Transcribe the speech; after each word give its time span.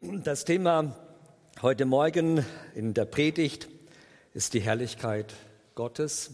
Das 0.00 0.44
Thema 0.44 0.94
heute 1.60 1.84
Morgen 1.84 2.46
in 2.76 2.94
der 2.94 3.04
Predigt 3.04 3.66
ist 4.32 4.54
die 4.54 4.60
Herrlichkeit 4.60 5.34
Gottes. 5.74 6.30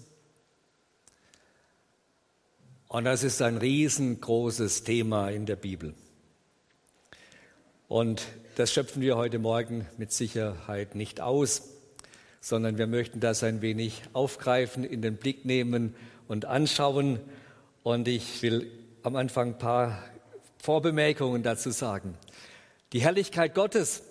Und 2.89 3.05
das 3.07 3.25
ist 3.25 3.41
ein 3.41 3.57
riesengroßes 3.57 4.85
Thema 4.85 5.31
in 5.31 5.47
der 5.47 5.57
Bibel. 5.57 5.95
Und 7.89 8.27
das 8.57 8.71
schöpfen 8.71 9.01
wir 9.01 9.17
heute 9.17 9.39
Morgen 9.39 9.87
mit 9.97 10.13
Sicherheit 10.13 10.95
nicht 10.95 11.23
aus, 11.23 11.63
sondern 12.43 12.77
wir 12.77 12.87
möchten 12.87 13.21
das 13.21 13.43
ein 13.43 13.63
wenig 13.63 14.03
aufgreifen, 14.13 14.85
in 14.85 15.01
den 15.01 15.17
Blick 15.17 15.47
nehmen 15.47 15.97
und 16.29 16.45
anschauen. 16.45 17.19
Und 17.83 18.09
ich 18.09 18.43
will 18.43 18.71
am 19.03 19.17
Anfang 19.17 19.55
ein 19.55 19.59
paar 19.59 20.05
Vorbemerkungen 20.59 21.43
dazu 21.43 21.71
sagen. 21.71 22.19
Die 22.95 23.03
Herrlichkeit 23.03 23.57
Gottes, 23.57 24.05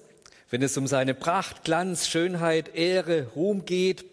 wenn 0.50 0.62
es 0.62 0.76
um 0.76 0.88
seine 0.88 1.14
Pracht, 1.14 1.64
Glanz, 1.64 2.06
Schönheit, 2.06 2.76
Ehre, 2.76 3.28
Ruhm 3.34 3.64
geht, 3.64 4.04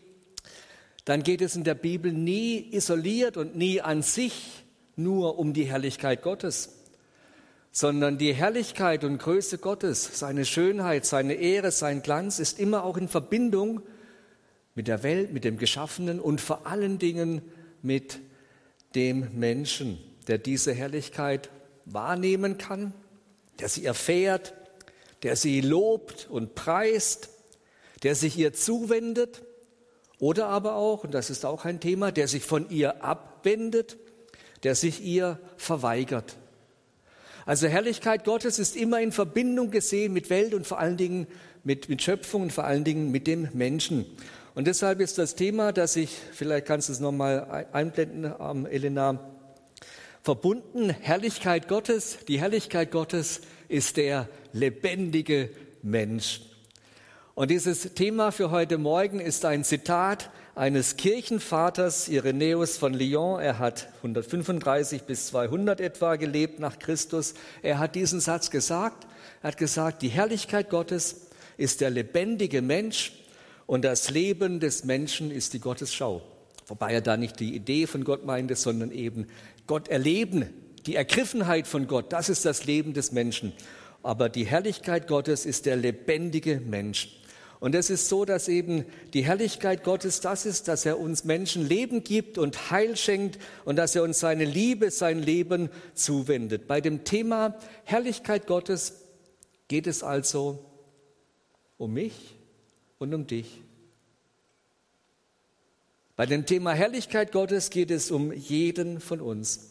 dann 1.04 1.24
geht 1.24 1.40
es 1.42 1.56
in 1.56 1.64
der 1.64 1.74
Bibel 1.74 2.12
nie 2.12 2.72
isoliert 2.72 3.36
und 3.36 3.56
nie 3.56 3.80
an 3.80 4.02
sich 4.02 4.62
nur 4.94 5.40
um 5.40 5.54
die 5.54 5.64
Herrlichkeit 5.64 6.22
Gottes, 6.22 6.76
sondern 7.72 8.16
die 8.16 8.32
Herrlichkeit 8.32 9.02
und 9.02 9.18
Größe 9.18 9.58
Gottes, 9.58 10.20
seine 10.20 10.44
Schönheit, 10.44 11.04
seine 11.04 11.34
Ehre, 11.34 11.72
sein 11.72 12.00
Glanz 12.00 12.38
ist 12.38 12.60
immer 12.60 12.84
auch 12.84 12.96
in 12.96 13.08
Verbindung 13.08 13.82
mit 14.76 14.86
der 14.86 15.02
Welt, 15.02 15.32
mit 15.32 15.42
dem 15.42 15.58
Geschaffenen 15.58 16.20
und 16.20 16.40
vor 16.40 16.68
allen 16.68 17.00
Dingen 17.00 17.42
mit 17.82 18.20
dem 18.94 19.36
Menschen, 19.36 19.98
der 20.28 20.38
diese 20.38 20.72
Herrlichkeit 20.72 21.50
wahrnehmen 21.86 22.56
kann, 22.56 22.94
der 23.58 23.68
sie 23.68 23.84
erfährt, 23.84 24.54
der 25.22 25.36
sie 25.36 25.60
lobt 25.60 26.28
und 26.30 26.54
preist, 26.54 27.30
der 28.02 28.14
sich 28.14 28.36
ihr 28.38 28.52
zuwendet 28.52 29.42
oder 30.18 30.48
aber 30.48 30.74
auch, 30.74 31.04
und 31.04 31.14
das 31.14 31.30
ist 31.30 31.44
auch 31.44 31.64
ein 31.64 31.80
Thema, 31.80 32.12
der 32.12 32.28
sich 32.28 32.44
von 32.44 32.68
ihr 32.70 33.04
abwendet, 33.04 33.98
der 34.62 34.74
sich 34.74 35.02
ihr 35.02 35.38
verweigert. 35.56 36.36
Also 37.46 37.66
Herrlichkeit 37.66 38.24
Gottes 38.24 38.58
ist 38.58 38.76
immer 38.76 39.00
in 39.00 39.12
Verbindung 39.12 39.70
gesehen 39.70 40.12
mit 40.12 40.30
Welt 40.30 40.54
und 40.54 40.66
vor 40.66 40.78
allen 40.78 40.96
Dingen 40.96 41.26
mit, 41.64 41.88
mit 41.88 42.02
Schöpfung 42.02 42.42
und 42.42 42.52
vor 42.52 42.64
allen 42.64 42.84
Dingen 42.84 43.10
mit 43.10 43.26
dem 43.26 43.48
Menschen. 43.54 44.06
Und 44.54 44.66
deshalb 44.66 45.00
ist 45.00 45.16
das 45.18 45.36
Thema, 45.36 45.72
das 45.72 45.96
ich, 45.96 46.16
vielleicht 46.32 46.66
kannst 46.66 46.88
du 46.88 46.92
es 46.92 47.00
nochmal 47.00 47.66
einblenden, 47.72 48.32
ähm, 48.38 48.66
Elena, 48.66 49.18
verbunden, 50.22 50.90
Herrlichkeit 50.90 51.66
Gottes, 51.66 52.18
die 52.28 52.40
Herrlichkeit 52.40 52.90
Gottes 52.90 53.40
ist 53.70 53.96
der 53.96 54.28
lebendige 54.52 55.48
Mensch. 55.82 56.40
Und 57.34 57.50
dieses 57.50 57.94
Thema 57.94 58.32
für 58.32 58.50
heute 58.50 58.78
Morgen 58.78 59.20
ist 59.20 59.44
ein 59.44 59.62
Zitat 59.62 60.30
eines 60.56 60.96
Kirchenvaters, 60.96 62.08
Irenäus 62.08 62.76
von 62.76 62.92
Lyon. 62.92 63.40
Er 63.40 63.60
hat 63.60 63.88
135 63.98 65.04
bis 65.04 65.28
200 65.28 65.80
etwa 65.80 66.16
gelebt 66.16 66.58
nach 66.58 66.80
Christus. 66.80 67.34
Er 67.62 67.78
hat 67.78 67.94
diesen 67.94 68.20
Satz 68.20 68.50
gesagt. 68.50 69.06
Er 69.40 69.48
hat 69.48 69.56
gesagt, 69.56 70.02
die 70.02 70.08
Herrlichkeit 70.08 70.68
Gottes 70.68 71.28
ist 71.56 71.80
der 71.80 71.90
lebendige 71.90 72.62
Mensch 72.62 73.12
und 73.66 73.84
das 73.84 74.10
Leben 74.10 74.58
des 74.58 74.84
Menschen 74.84 75.30
ist 75.30 75.54
die 75.54 75.60
Gottesschau. 75.60 76.22
Wobei 76.66 76.92
er 76.92 77.00
da 77.00 77.16
nicht 77.16 77.38
die 77.38 77.54
Idee 77.54 77.86
von 77.86 78.02
Gott 78.02 78.26
meinte, 78.26 78.56
sondern 78.56 78.90
eben 78.90 79.28
Gott 79.68 79.88
erleben, 79.88 80.50
die 80.86 80.96
Ergriffenheit 80.96 81.66
von 81.66 81.86
Gott, 81.86 82.12
das 82.12 82.28
ist 82.28 82.44
das 82.44 82.64
Leben 82.64 82.94
des 82.94 83.12
Menschen. 83.12 83.52
Aber 84.02 84.28
die 84.28 84.46
Herrlichkeit 84.46 85.06
Gottes 85.06 85.44
ist 85.44 85.66
der 85.66 85.76
lebendige 85.76 86.60
Mensch. 86.60 87.20
Und 87.60 87.74
es 87.74 87.90
ist 87.90 88.08
so, 88.08 88.24
dass 88.24 88.48
eben 88.48 88.86
die 89.12 89.22
Herrlichkeit 89.22 89.84
Gottes 89.84 90.20
das 90.20 90.46
ist, 90.46 90.66
dass 90.66 90.86
er 90.86 90.98
uns 90.98 91.24
Menschen 91.24 91.68
Leben 91.68 92.02
gibt 92.02 92.38
und 92.38 92.70
Heil 92.70 92.96
schenkt 92.96 93.38
und 93.66 93.76
dass 93.76 93.94
er 93.94 94.02
uns 94.02 94.18
seine 94.18 94.46
Liebe, 94.46 94.90
sein 94.90 95.22
Leben 95.22 95.68
zuwendet. 95.92 96.66
Bei 96.66 96.80
dem 96.80 97.04
Thema 97.04 97.54
Herrlichkeit 97.84 98.46
Gottes 98.46 98.94
geht 99.68 99.86
es 99.86 100.02
also 100.02 100.64
um 101.76 101.92
mich 101.92 102.34
und 102.98 103.12
um 103.12 103.26
dich. 103.26 103.60
Bei 106.16 106.24
dem 106.24 106.46
Thema 106.46 106.72
Herrlichkeit 106.72 107.30
Gottes 107.30 107.68
geht 107.68 107.90
es 107.90 108.10
um 108.10 108.32
jeden 108.32 109.00
von 109.00 109.20
uns, 109.20 109.70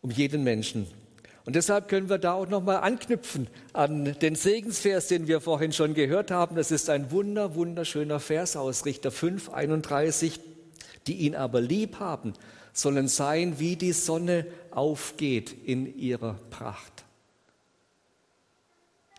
um 0.00 0.10
jeden 0.10 0.44
Menschen. 0.44 0.86
Und 1.44 1.56
deshalb 1.56 1.88
können 1.88 2.10
wir 2.10 2.18
da 2.18 2.34
auch 2.34 2.48
nochmal 2.48 2.78
anknüpfen 2.78 3.48
an 3.72 4.16
den 4.20 4.34
Segensvers, 4.34 5.08
den 5.08 5.28
wir 5.28 5.40
vorhin 5.40 5.72
schon 5.72 5.94
gehört 5.94 6.30
haben. 6.30 6.56
Das 6.56 6.70
ist 6.70 6.90
ein 6.90 7.10
wunder, 7.10 7.54
wunderschöner 7.54 8.20
Vers 8.20 8.54
aus 8.54 8.84
Richter 8.84 9.10
5, 9.10 9.48
31. 9.48 10.40
Die 11.06 11.14
ihn 11.14 11.34
aber 11.34 11.62
lieb 11.62 12.00
haben, 12.00 12.34
sollen 12.74 13.08
sein, 13.08 13.58
wie 13.58 13.76
die 13.76 13.92
Sonne 13.92 14.46
aufgeht 14.70 15.54
in 15.64 15.98
ihrer 15.98 16.34
Pracht. 16.50 17.04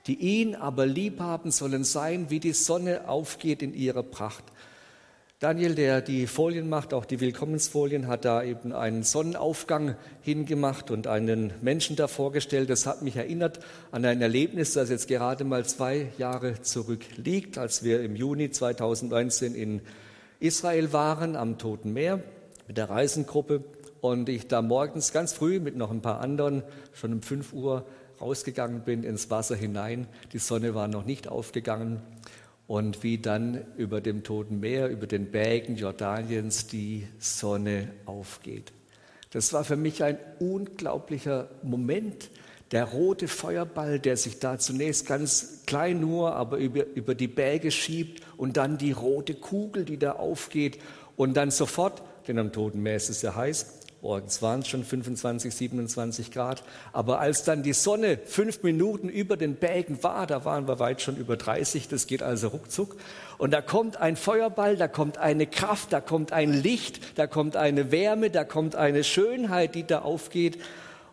Die 0.05 0.19
ihn 0.19 0.55
aber 0.55 0.85
lieb 0.85 1.19
haben, 1.19 1.51
sollen 1.51 1.83
sein, 1.83 2.29
wie 2.29 2.39
die 2.39 2.53
Sonne 2.53 3.07
aufgeht 3.07 3.63
in 3.63 3.73
ihrer 3.73 4.03
Pracht. 4.03 4.43
Daniel, 5.41 5.73
der 5.73 6.01
die 6.01 6.27
Folien 6.27 6.67
macht, 6.67 6.93
auch 6.93 7.05
die 7.05 7.21
Willkommensfolien, 7.21 8.07
hat 8.07 8.25
da 8.25 8.43
eben 8.43 8.73
einen 8.73 9.03
Sonnenaufgang 9.03 9.95
hingemacht 10.19 10.91
und 10.91 11.07
einen 11.07 11.53
Menschen 11.61 11.95
da 11.95 12.09
vorgestellt. 12.09 12.69
Das 12.69 12.85
hat 12.85 13.03
mich 13.03 13.15
erinnert 13.15 13.61
an 13.91 14.03
ein 14.03 14.21
Erlebnis, 14.21 14.73
das 14.73 14.89
jetzt 14.89 15.07
gerade 15.07 15.45
mal 15.45 15.65
zwei 15.65 16.09
Jahre 16.17 16.61
zurückliegt, 16.61 17.57
als 17.57 17.85
wir 17.85 18.03
im 18.03 18.17
Juni 18.17 18.51
2019 18.51 19.55
in 19.55 19.79
Israel 20.41 20.91
waren, 20.91 21.37
am 21.37 21.57
Toten 21.57 21.93
Meer 21.93 22.21
mit 22.67 22.75
der 22.75 22.89
Reisengruppe 22.89 23.63
und 24.01 24.27
ich 24.27 24.49
da 24.49 24.61
morgens 24.61 25.13
ganz 25.13 25.31
früh 25.31 25.61
mit 25.61 25.77
noch 25.77 25.89
ein 25.89 26.01
paar 26.01 26.19
anderen 26.19 26.63
schon 26.91 27.13
um 27.13 27.21
5 27.21 27.53
Uhr 27.53 27.85
rausgegangen 28.19 28.81
bin 28.81 29.05
ins 29.05 29.29
Wasser 29.29 29.55
hinein. 29.55 30.07
Die 30.33 30.37
Sonne 30.37 30.75
war 30.75 30.89
noch 30.89 31.05
nicht 31.05 31.29
aufgegangen 31.29 32.01
und 32.69 33.01
wie 33.01 33.17
dann 33.17 33.65
über 33.77 33.99
dem 33.99 34.21
Toten 34.23 34.59
Meer, 34.59 34.89
über 34.89 35.07
den 35.07 35.31
Bergen 35.31 35.75
Jordaniens 35.75 36.67
die 36.67 37.07
Sonne 37.17 37.89
aufgeht. 38.05 38.71
Das 39.31 39.53
war 39.53 39.63
für 39.63 39.75
mich 39.75 40.03
ein 40.03 40.19
unglaublicher 40.37 41.49
Moment. 41.63 42.29
Der 42.71 42.85
rote 42.85 43.27
Feuerball, 43.27 43.99
der 43.99 44.17
sich 44.17 44.37
da 44.37 44.59
zunächst 44.59 45.07
ganz 45.07 45.63
klein 45.65 45.99
nur, 45.99 46.35
aber 46.35 46.57
über, 46.57 46.85
über 46.93 47.15
die 47.15 47.27
Berge 47.27 47.71
schiebt 47.71 48.21
und 48.37 48.55
dann 48.55 48.77
die 48.77 48.91
rote 48.91 49.33
Kugel, 49.33 49.83
die 49.83 49.97
da 49.97 50.11
aufgeht 50.11 50.77
und 51.15 51.37
dann 51.37 51.49
sofort, 51.49 52.03
denn 52.27 52.37
am 52.37 52.51
Toten 52.51 52.83
Meer 52.83 52.97
ist 52.97 53.09
es 53.09 53.23
ja 53.23 53.33
heiß, 53.33 53.78
Morgens 54.01 54.41
waren 54.41 54.61
es 54.61 54.69
schon 54.69 54.85
25, 54.85 55.53
27 55.53 56.31
Grad. 56.31 56.63
Aber 56.93 57.19
als 57.19 57.43
dann 57.43 57.63
die 57.63 57.73
Sonne 57.73 58.17
fünf 58.23 58.63
Minuten 58.63 59.09
über 59.09 59.35
den 59.35 59.55
Bergen 59.55 60.01
war, 60.03 60.25
da 60.25 60.45
waren 60.45 60.69
wir 60.69 60.79
weit 60.79 61.01
schon 61.01 61.17
über 61.17 61.35
30, 61.35 61.89
das 61.89 62.07
geht 62.07 62.23
also 62.23 62.47
ruckzuck. 62.47 62.95
Und 63.37 63.51
da 63.51 63.61
kommt 63.61 63.97
ein 63.97 64.15
Feuerball, 64.15 64.77
da 64.77 64.87
kommt 64.87 65.17
eine 65.17 65.47
Kraft, 65.47 65.91
da 65.91 65.99
kommt 65.99 66.31
ein 66.31 66.53
Licht, 66.53 67.17
da 67.19 67.27
kommt 67.27 67.57
eine 67.57 67.91
Wärme, 67.91 68.29
da 68.29 68.45
kommt 68.45 68.75
eine 68.75 69.03
Schönheit, 69.03 69.75
die 69.75 69.85
da 69.85 69.99
aufgeht. 69.99 70.61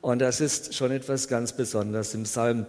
Und 0.00 0.20
das 0.20 0.40
ist 0.40 0.74
schon 0.74 0.92
etwas 0.92 1.26
ganz 1.26 1.54
Besonderes. 1.54 2.14
Im 2.14 2.22
Psalm 2.22 2.66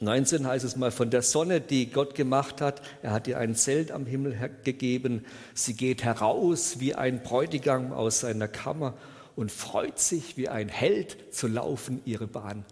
19 0.00 0.46
heißt 0.46 0.64
es 0.64 0.76
mal 0.76 0.92
von 0.92 1.10
der 1.10 1.22
Sonne, 1.22 1.60
die 1.60 1.90
Gott 1.90 2.14
gemacht 2.14 2.62
hat. 2.62 2.80
Er 3.02 3.10
hat 3.10 3.28
ihr 3.28 3.36
ein 3.36 3.54
Zelt 3.54 3.92
am 3.92 4.06
Himmel 4.06 4.50
gegeben. 4.64 5.26
Sie 5.52 5.74
geht 5.74 6.04
heraus 6.04 6.76
wie 6.78 6.94
ein 6.94 7.22
Bräutigam 7.22 7.92
aus 7.92 8.20
seiner 8.20 8.48
Kammer 8.48 8.94
und 9.38 9.52
freut 9.52 10.00
sich 10.00 10.36
wie 10.36 10.48
ein 10.48 10.68
Held 10.68 11.32
zu 11.32 11.46
laufen 11.46 12.02
ihre 12.04 12.26
Bahn. 12.26 12.64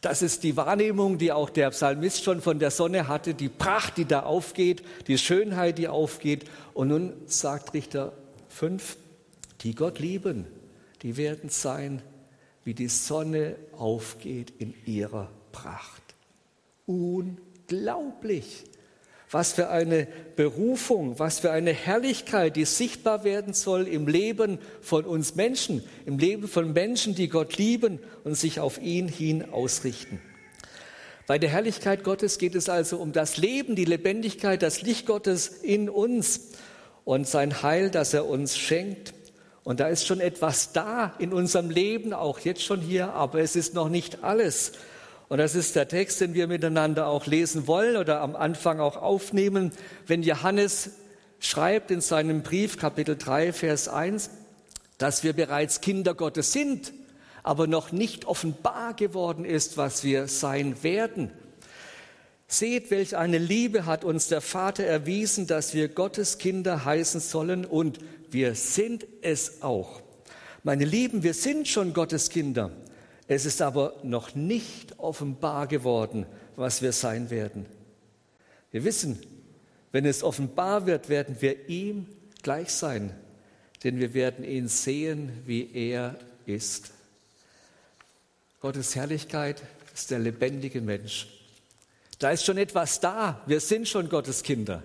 Das 0.00 0.22
ist 0.22 0.44
die 0.44 0.56
Wahrnehmung, 0.56 1.18
die 1.18 1.30
auch 1.30 1.50
der 1.50 1.68
Psalmist 1.68 2.24
schon 2.24 2.40
von 2.40 2.58
der 2.58 2.70
Sonne 2.70 3.06
hatte, 3.06 3.34
die 3.34 3.50
Pracht, 3.50 3.98
die 3.98 4.06
da 4.06 4.22
aufgeht, 4.22 4.82
die 5.08 5.18
Schönheit, 5.18 5.76
die 5.76 5.88
aufgeht. 5.88 6.48
Und 6.72 6.88
nun 6.88 7.12
sagt 7.26 7.74
Richter 7.74 8.14
5, 8.48 8.96
die 9.60 9.74
Gott 9.74 9.98
lieben, 9.98 10.46
die 11.02 11.18
werden 11.18 11.50
sein, 11.50 12.00
wie 12.64 12.72
die 12.72 12.88
Sonne 12.88 13.56
aufgeht 13.76 14.54
in 14.58 14.72
ihrer 14.86 15.30
Pracht. 15.52 16.14
Unglaublich. 16.86 18.64
Was 19.30 19.52
für 19.52 19.68
eine 19.68 20.08
Berufung, 20.34 21.18
was 21.20 21.38
für 21.38 21.52
eine 21.52 21.72
Herrlichkeit, 21.72 22.56
die 22.56 22.64
sichtbar 22.64 23.22
werden 23.22 23.52
soll 23.52 23.86
im 23.86 24.08
Leben 24.08 24.58
von 24.80 25.04
uns 25.04 25.36
Menschen, 25.36 25.84
im 26.04 26.18
Leben 26.18 26.48
von 26.48 26.72
Menschen, 26.72 27.14
die 27.14 27.28
Gott 27.28 27.56
lieben 27.56 28.00
und 28.24 28.34
sich 28.34 28.58
auf 28.58 28.82
ihn 28.82 29.06
hin 29.06 29.50
ausrichten. 29.52 30.20
Bei 31.28 31.38
der 31.38 31.50
Herrlichkeit 31.50 32.02
Gottes 32.02 32.38
geht 32.38 32.56
es 32.56 32.68
also 32.68 32.96
um 32.96 33.12
das 33.12 33.36
Leben, 33.36 33.76
die 33.76 33.84
Lebendigkeit, 33.84 34.62
das 34.62 34.82
Licht 34.82 35.06
Gottes 35.06 35.46
in 35.46 35.88
uns 35.88 36.48
und 37.04 37.28
sein 37.28 37.62
Heil, 37.62 37.88
das 37.88 38.12
er 38.14 38.26
uns 38.26 38.58
schenkt. 38.58 39.14
Und 39.62 39.78
da 39.78 39.86
ist 39.86 40.08
schon 40.08 40.18
etwas 40.18 40.72
da 40.72 41.14
in 41.20 41.32
unserem 41.32 41.70
Leben, 41.70 42.12
auch 42.12 42.40
jetzt 42.40 42.64
schon 42.64 42.80
hier, 42.80 43.12
aber 43.12 43.40
es 43.40 43.54
ist 43.54 43.74
noch 43.74 43.88
nicht 43.90 44.24
alles. 44.24 44.72
Und 45.30 45.38
das 45.38 45.54
ist 45.54 45.76
der 45.76 45.86
Text, 45.86 46.20
den 46.20 46.34
wir 46.34 46.48
miteinander 46.48 47.06
auch 47.06 47.26
lesen 47.26 47.68
wollen 47.68 47.96
oder 47.96 48.20
am 48.20 48.34
Anfang 48.34 48.80
auch 48.80 48.96
aufnehmen, 48.96 49.70
wenn 50.08 50.24
Johannes 50.24 50.90
schreibt 51.38 51.92
in 51.92 52.00
seinem 52.00 52.42
Brief 52.42 52.76
Kapitel 52.76 53.16
3, 53.16 53.52
Vers 53.52 53.86
1, 53.86 54.30
dass 54.98 55.22
wir 55.22 55.32
bereits 55.32 55.80
Kinder 55.80 56.14
Gottes 56.14 56.50
sind, 56.50 56.92
aber 57.44 57.68
noch 57.68 57.92
nicht 57.92 58.24
offenbar 58.24 58.94
geworden 58.94 59.44
ist, 59.44 59.76
was 59.76 60.02
wir 60.02 60.26
sein 60.26 60.82
werden. 60.82 61.30
Seht, 62.48 62.90
welch 62.90 63.16
eine 63.16 63.38
Liebe 63.38 63.86
hat 63.86 64.02
uns 64.02 64.26
der 64.26 64.40
Vater 64.40 64.82
erwiesen, 64.82 65.46
dass 65.46 65.74
wir 65.74 65.86
Gottes 65.86 66.38
Kinder 66.38 66.84
heißen 66.84 67.20
sollen 67.20 67.64
und 67.64 68.00
wir 68.32 68.56
sind 68.56 69.06
es 69.22 69.62
auch. 69.62 70.02
Meine 70.64 70.84
Lieben, 70.84 71.22
wir 71.22 71.34
sind 71.34 71.68
schon 71.68 71.92
Gottes 71.92 72.30
Kinder. 72.30 72.72
Es 73.32 73.44
ist 73.44 73.62
aber 73.62 73.94
noch 74.02 74.34
nicht 74.34 74.98
offenbar 74.98 75.68
geworden, 75.68 76.26
was 76.56 76.82
wir 76.82 76.90
sein 76.90 77.30
werden. 77.30 77.64
Wir 78.72 78.82
wissen, 78.82 79.22
wenn 79.92 80.04
es 80.04 80.24
offenbar 80.24 80.84
wird, 80.86 81.08
werden 81.08 81.36
wir 81.38 81.68
ihm 81.68 82.08
gleich 82.42 82.70
sein, 82.70 83.14
denn 83.84 84.00
wir 84.00 84.14
werden 84.14 84.44
ihn 84.44 84.66
sehen, 84.66 85.30
wie 85.46 85.70
er 85.72 86.16
ist. 86.44 86.90
Gottes 88.60 88.96
Herrlichkeit 88.96 89.62
ist 89.94 90.10
der 90.10 90.18
lebendige 90.18 90.80
Mensch. 90.80 91.28
Da 92.18 92.32
ist 92.32 92.44
schon 92.44 92.58
etwas 92.58 92.98
da. 92.98 93.42
Wir 93.46 93.60
sind 93.60 93.86
schon 93.86 94.08
Gottes 94.08 94.42
Kinder. 94.42 94.82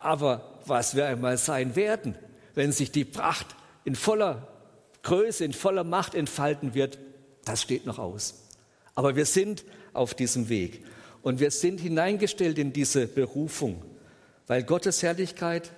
Aber 0.00 0.58
was 0.66 0.96
wir 0.96 1.06
einmal 1.06 1.38
sein 1.38 1.76
werden, 1.76 2.16
wenn 2.56 2.72
sich 2.72 2.90
die 2.90 3.04
Pracht 3.04 3.46
in 3.84 3.94
voller 3.94 4.48
Größe, 5.04 5.44
in 5.44 5.52
voller 5.52 5.84
Macht 5.84 6.16
entfalten 6.16 6.74
wird, 6.74 6.98
das 7.48 7.62
steht 7.62 7.86
noch 7.86 7.98
aus. 7.98 8.34
Aber 8.94 9.16
wir 9.16 9.24
sind 9.24 9.64
auf 9.92 10.14
diesem 10.14 10.48
Weg. 10.48 10.84
Und 11.22 11.40
wir 11.40 11.50
sind 11.50 11.80
hineingestellt 11.80 12.58
in 12.58 12.72
diese 12.72 13.06
Berufung, 13.06 13.82
weil 14.46 14.62
Gottes 14.62 15.02
Herrlichkeit 15.02 15.72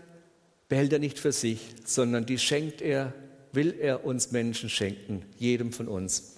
behält 0.68 0.92
er 0.92 0.98
nicht 0.98 1.18
für 1.18 1.32
sich, 1.32 1.74
sondern 1.84 2.26
die 2.26 2.38
schenkt 2.38 2.82
er, 2.82 3.12
will 3.52 3.74
er 3.78 4.04
uns 4.04 4.30
Menschen 4.32 4.68
schenken, 4.68 5.24
jedem 5.38 5.72
von 5.72 5.88
uns. 5.88 6.36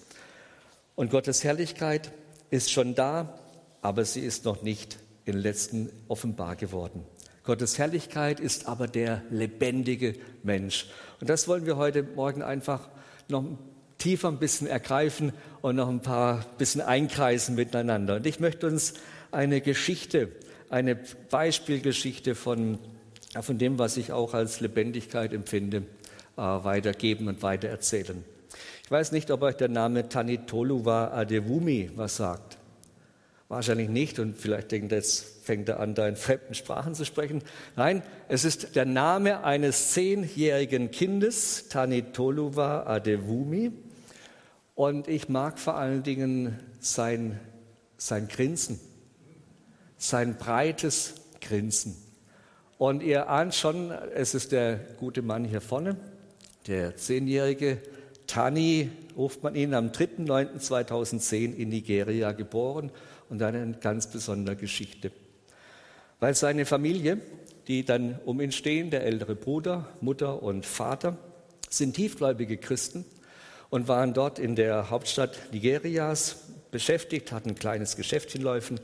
Und 0.95 1.11
Gottes 1.11 1.43
Herrlichkeit 1.43 2.11
ist 2.49 2.71
schon 2.71 2.95
da, 2.95 3.39
aber 3.81 4.05
sie 4.05 4.21
ist 4.21 4.45
noch 4.45 4.61
nicht 4.61 4.97
in 5.25 5.37
letzten 5.37 5.89
offenbar 6.07 6.55
geworden. 6.55 7.03
Gottes 7.43 7.77
Herrlichkeit 7.77 8.39
ist 8.39 8.67
aber 8.67 8.87
der 8.87 9.21
lebendige 9.29 10.15
Mensch. 10.43 10.87
Und 11.19 11.29
das 11.29 11.47
wollen 11.47 11.65
wir 11.65 11.77
heute 11.77 12.03
Morgen 12.03 12.41
einfach 12.41 12.89
noch 13.27 13.45
tiefer 14.03 14.27
ein 14.27 14.37
bisschen 14.37 14.67
ergreifen 14.67 15.31
und 15.61 15.77
noch 15.77 15.87
ein 15.87 16.01
paar 16.01 16.45
bisschen 16.57 16.81
einkreisen 16.81 17.55
miteinander. 17.55 18.17
Und 18.17 18.27
ich 18.27 18.41
möchte 18.41 18.67
uns 18.67 18.95
eine 19.31 19.61
Geschichte, 19.61 20.27
eine 20.69 20.95
Beispielgeschichte 21.29 22.35
von, 22.35 22.79
von 23.39 23.57
dem, 23.57 23.79
was 23.79 23.95
ich 23.95 24.11
auch 24.11 24.33
als 24.33 24.59
Lebendigkeit 24.59 25.33
empfinde, 25.33 25.83
äh, 26.35 26.41
weitergeben 26.41 27.29
und 27.29 27.43
weitererzählen. 27.43 28.25
Ich 28.83 28.91
weiß 28.91 29.13
nicht, 29.13 29.31
ob 29.31 29.41
euch 29.41 29.55
der 29.55 29.69
Name 29.69 30.09
Tanitoluwa 30.09 31.07
Adewumi 31.07 31.89
was 31.95 32.17
sagt. 32.17 32.57
Wahrscheinlich 33.47 33.87
nicht 33.87 34.19
und 34.19 34.35
vielleicht 34.35 34.73
denkt 34.73 34.91
er, 34.91 34.97
jetzt 34.97 35.45
fängt 35.45 35.69
er 35.69 35.79
an, 35.79 35.95
da 35.95 36.09
in 36.09 36.17
fremden 36.17 36.55
Sprachen 36.55 36.93
zu 36.93 37.05
sprechen. 37.05 37.41
Nein, 37.77 38.03
es 38.27 38.43
ist 38.43 38.75
der 38.75 38.85
Name 38.85 39.45
eines 39.45 39.93
zehnjährigen 39.93 40.91
Kindes, 40.91 41.69
Tanitoluwa 41.69 42.83
Adewumi. 42.83 43.71
Und 44.75 45.07
ich 45.07 45.29
mag 45.29 45.59
vor 45.59 45.75
allen 45.75 46.01
Dingen 46.01 46.59
sein, 46.79 47.39
sein 47.97 48.27
Grinsen, 48.27 48.79
sein 49.97 50.35
breites 50.37 51.15
Grinsen. 51.41 51.95
Und 52.79 53.03
ihr 53.03 53.29
ahnt 53.29 53.53
schon, 53.53 53.91
es 53.91 54.33
ist 54.33 54.51
der 54.51 54.77
gute 54.97 55.21
Mann 55.21 55.45
hier 55.45 55.61
vorne, 55.61 55.95
der 56.67 56.95
zehnjährige 56.95 57.77
Tani, 58.25 58.89
ruft 59.15 59.43
man 59.43 59.53
ihn 59.53 59.75
am 59.75 59.89
3.9.2010 59.89 61.53
in 61.53 61.69
Nigeria 61.69 62.31
geboren 62.31 62.91
und 63.29 63.43
eine 63.43 63.73
ganz 63.79 64.07
besondere 64.07 64.55
Geschichte. 64.55 65.11
Weil 66.19 66.33
seine 66.33 66.65
Familie, 66.65 67.19
die 67.67 67.85
dann 67.85 68.19
um 68.25 68.41
ihn 68.41 68.51
stehen, 68.51 68.89
der 68.89 69.03
ältere 69.03 69.35
Bruder, 69.35 69.87
Mutter 70.01 70.41
und 70.41 70.65
Vater, 70.65 71.15
sind 71.69 71.95
tiefgläubige 71.95 72.57
Christen 72.57 73.05
und 73.73 73.87
waren 73.87 74.13
dort 74.13 74.37
in 74.37 74.55
der 74.55 74.91
Hauptstadt 74.91 75.35
Nigerias 75.51 76.35
beschäftigt, 76.69 77.31
hatten 77.31 77.49
ein 77.49 77.55
kleines 77.55 77.95
Geschäftchen 77.95 78.43
laufen, 78.43 78.79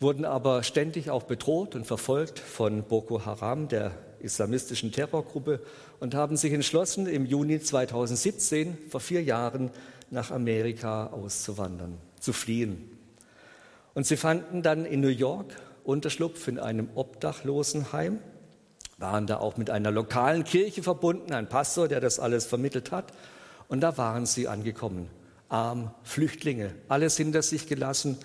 wurden 0.00 0.26
aber 0.26 0.62
ständig 0.64 1.08
auch 1.08 1.22
bedroht 1.22 1.74
und 1.74 1.86
verfolgt 1.86 2.38
von 2.38 2.82
Boko 2.82 3.24
Haram, 3.24 3.68
der 3.68 3.92
islamistischen 4.20 4.92
Terrorgruppe, 4.92 5.60
und 5.98 6.14
haben 6.14 6.36
sich 6.36 6.52
entschlossen, 6.52 7.06
im 7.06 7.24
Juni 7.24 7.58
2017, 7.58 8.76
vor 8.90 9.00
vier 9.00 9.22
Jahren, 9.22 9.70
nach 10.10 10.30
Amerika 10.30 11.06
auszuwandern, 11.06 11.96
zu 12.20 12.34
fliehen. 12.34 12.98
Und 13.94 14.06
sie 14.06 14.18
fanden 14.18 14.62
dann 14.62 14.84
in 14.84 15.00
New 15.00 15.08
York 15.08 15.56
Unterschlupf 15.84 16.48
in 16.48 16.58
einem 16.58 16.90
Obdachlosenheim, 16.96 18.18
waren 18.98 19.26
da 19.26 19.38
auch 19.38 19.56
mit 19.56 19.70
einer 19.70 19.90
lokalen 19.90 20.44
Kirche 20.44 20.82
verbunden, 20.82 21.32
ein 21.32 21.48
Pastor, 21.48 21.88
der 21.88 22.00
das 22.00 22.18
alles 22.18 22.44
vermittelt 22.44 22.92
hat. 22.92 23.14
Und 23.68 23.80
da 23.80 23.96
waren 23.98 24.26
sie 24.26 24.48
angekommen, 24.48 25.08
arm, 25.48 25.94
Flüchtlinge, 26.02 26.74
alles 26.88 27.16
hinter 27.16 27.42
sich 27.42 27.66
gelassen 27.66 28.18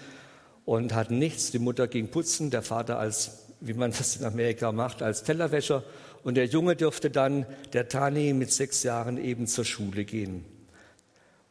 und 0.65 0.93
hatten 0.93 1.19
nichts. 1.19 1.51
Die 1.51 1.59
Mutter 1.59 1.87
ging 1.87 2.09
putzen, 2.09 2.49
der 2.49 2.61
Vater 2.61 2.97
als, 2.97 3.45
wie 3.59 3.73
man 3.73 3.91
das 3.91 4.15
in 4.15 4.25
Amerika 4.25 4.71
macht, 4.71 5.01
als 5.01 5.23
Tellerwäscher. 5.23 5.83
Und 6.23 6.35
der 6.35 6.45
Junge 6.45 6.75
durfte 6.75 7.09
dann, 7.09 7.45
der 7.73 7.89
Tani, 7.89 8.33
mit 8.33 8.51
sechs 8.51 8.83
Jahren 8.83 9.17
eben 9.17 9.45
zur 9.47 9.65
Schule 9.65 10.05
gehen. 10.05 10.45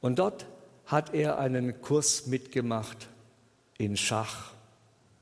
Und 0.01 0.19
dort 0.19 0.47
hat 0.87 1.15
er 1.15 1.39
einen 1.39 1.81
Kurs 1.83 2.27
mitgemacht 2.27 3.09
in 3.79 3.97
Schach. 3.97 4.53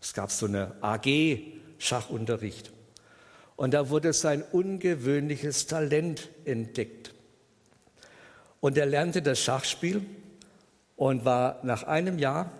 Es 0.01 0.15
gab 0.15 0.31
so 0.31 0.47
eine 0.47 0.73
AG 0.81 1.39
Schachunterricht. 1.79 2.71
Und 3.57 3.75
da 3.75 3.91
wurde 3.91 4.13
sein 4.13 4.43
ungewöhnliches 4.53 5.67
Talent 5.67 6.29
entdeckt. 6.45 7.13
Und 8.61 8.77
er 8.77 8.87
lernte 8.87 9.23
das 9.23 9.41
Schachspiel 9.41 10.03
und 10.97 11.25
war 11.25 11.61
nach 11.63 11.85
einem 11.85 12.19
Jahr, 12.19 12.51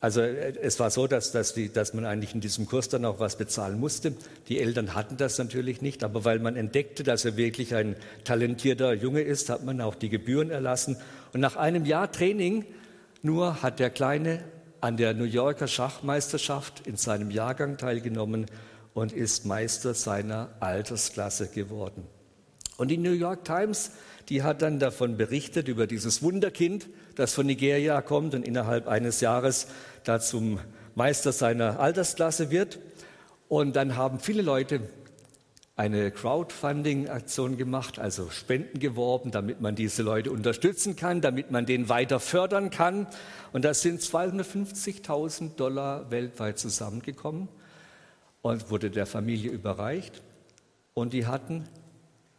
also 0.00 0.22
es 0.22 0.80
war 0.80 0.90
so, 0.90 1.06
dass, 1.06 1.30
dass, 1.30 1.52
die, 1.52 1.70
dass 1.70 1.92
man 1.92 2.06
eigentlich 2.06 2.34
in 2.34 2.40
diesem 2.40 2.66
Kurs 2.66 2.88
dann 2.88 3.04
auch 3.04 3.20
was 3.20 3.36
bezahlen 3.36 3.78
musste. 3.78 4.14
Die 4.48 4.58
Eltern 4.58 4.94
hatten 4.94 5.18
das 5.18 5.36
natürlich 5.36 5.82
nicht, 5.82 6.02
aber 6.02 6.24
weil 6.24 6.38
man 6.38 6.56
entdeckte, 6.56 7.02
dass 7.02 7.26
er 7.26 7.36
wirklich 7.36 7.74
ein 7.74 7.96
talentierter 8.24 8.94
Junge 8.94 9.20
ist, 9.20 9.50
hat 9.50 9.62
man 9.62 9.80
auch 9.82 9.94
die 9.94 10.08
Gebühren 10.08 10.50
erlassen. 10.50 10.96
Und 11.34 11.40
nach 11.40 11.56
einem 11.56 11.84
Jahr 11.84 12.10
Training 12.10 12.64
nur 13.22 13.62
hat 13.62 13.78
der 13.78 13.90
Kleine 13.90 14.42
an 14.80 14.96
der 14.96 15.12
New 15.12 15.24
Yorker 15.24 15.68
Schachmeisterschaft 15.68 16.86
in 16.86 16.96
seinem 16.96 17.30
Jahrgang 17.30 17.76
teilgenommen 17.76 18.46
und 18.94 19.12
ist 19.12 19.44
Meister 19.44 19.92
seiner 19.92 20.48
Altersklasse 20.60 21.48
geworden. 21.48 22.06
Und 22.80 22.88
die 22.88 22.96
New 22.96 23.12
York 23.12 23.44
Times, 23.44 23.90
die 24.30 24.42
hat 24.42 24.62
dann 24.62 24.78
davon 24.78 25.18
berichtet, 25.18 25.68
über 25.68 25.86
dieses 25.86 26.22
Wunderkind, 26.22 26.88
das 27.14 27.34
von 27.34 27.44
Nigeria 27.44 28.00
kommt 28.00 28.34
und 28.34 28.42
innerhalb 28.42 28.88
eines 28.88 29.20
Jahres 29.20 29.66
da 30.04 30.18
zum 30.18 30.58
Meister 30.94 31.32
seiner 31.32 31.78
Altersklasse 31.78 32.50
wird. 32.50 32.78
Und 33.48 33.76
dann 33.76 33.98
haben 33.98 34.18
viele 34.18 34.40
Leute 34.40 34.80
eine 35.76 36.10
Crowdfunding-Aktion 36.10 37.58
gemacht, 37.58 37.98
also 37.98 38.30
Spenden 38.30 38.78
geworben, 38.78 39.30
damit 39.30 39.60
man 39.60 39.74
diese 39.74 40.02
Leute 40.02 40.30
unterstützen 40.30 40.96
kann, 40.96 41.20
damit 41.20 41.50
man 41.50 41.66
den 41.66 41.90
weiter 41.90 42.18
fördern 42.18 42.70
kann. 42.70 43.06
Und 43.52 43.66
da 43.66 43.74
sind 43.74 44.00
250.000 44.00 45.54
Dollar 45.56 46.10
weltweit 46.10 46.58
zusammengekommen 46.58 47.48
und 48.40 48.70
wurde 48.70 48.90
der 48.90 49.04
Familie 49.04 49.50
überreicht. 49.50 50.22
Und 50.94 51.12
die 51.12 51.26
hatten 51.26 51.68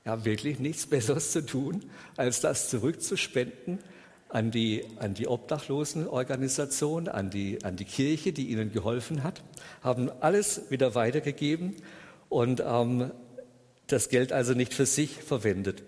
ja 0.06 0.26
wirklich 0.26 0.60
nichts 0.60 0.88
Besseres 0.88 1.32
zu 1.32 1.46
tun, 1.46 1.86
als 2.18 2.42
das 2.42 2.70
zurückzuspenden 2.70 3.80
an 4.30 4.50
die, 4.50 4.86
an 4.98 5.14
die 5.14 5.28
Obdachlosenorganisation, 5.28 7.08
an 7.08 7.30
die, 7.30 7.64
an 7.64 7.76
die 7.76 7.86
Kirche, 7.86 8.32
die 8.32 8.50
ihnen 8.50 8.72
geholfen 8.72 9.24
hat, 9.24 9.44
haben 9.82 10.10
alles 10.22 10.72
wieder 10.72 10.96
weitergegeben 10.96 11.76
und 12.30 12.64
ähm, 12.66 13.12
das 13.88 14.10
Geld 14.10 14.32
also 14.32 14.54
nicht 14.54 14.74
für 14.74 14.86
sich 14.86 15.18
verwendet. 15.18 15.84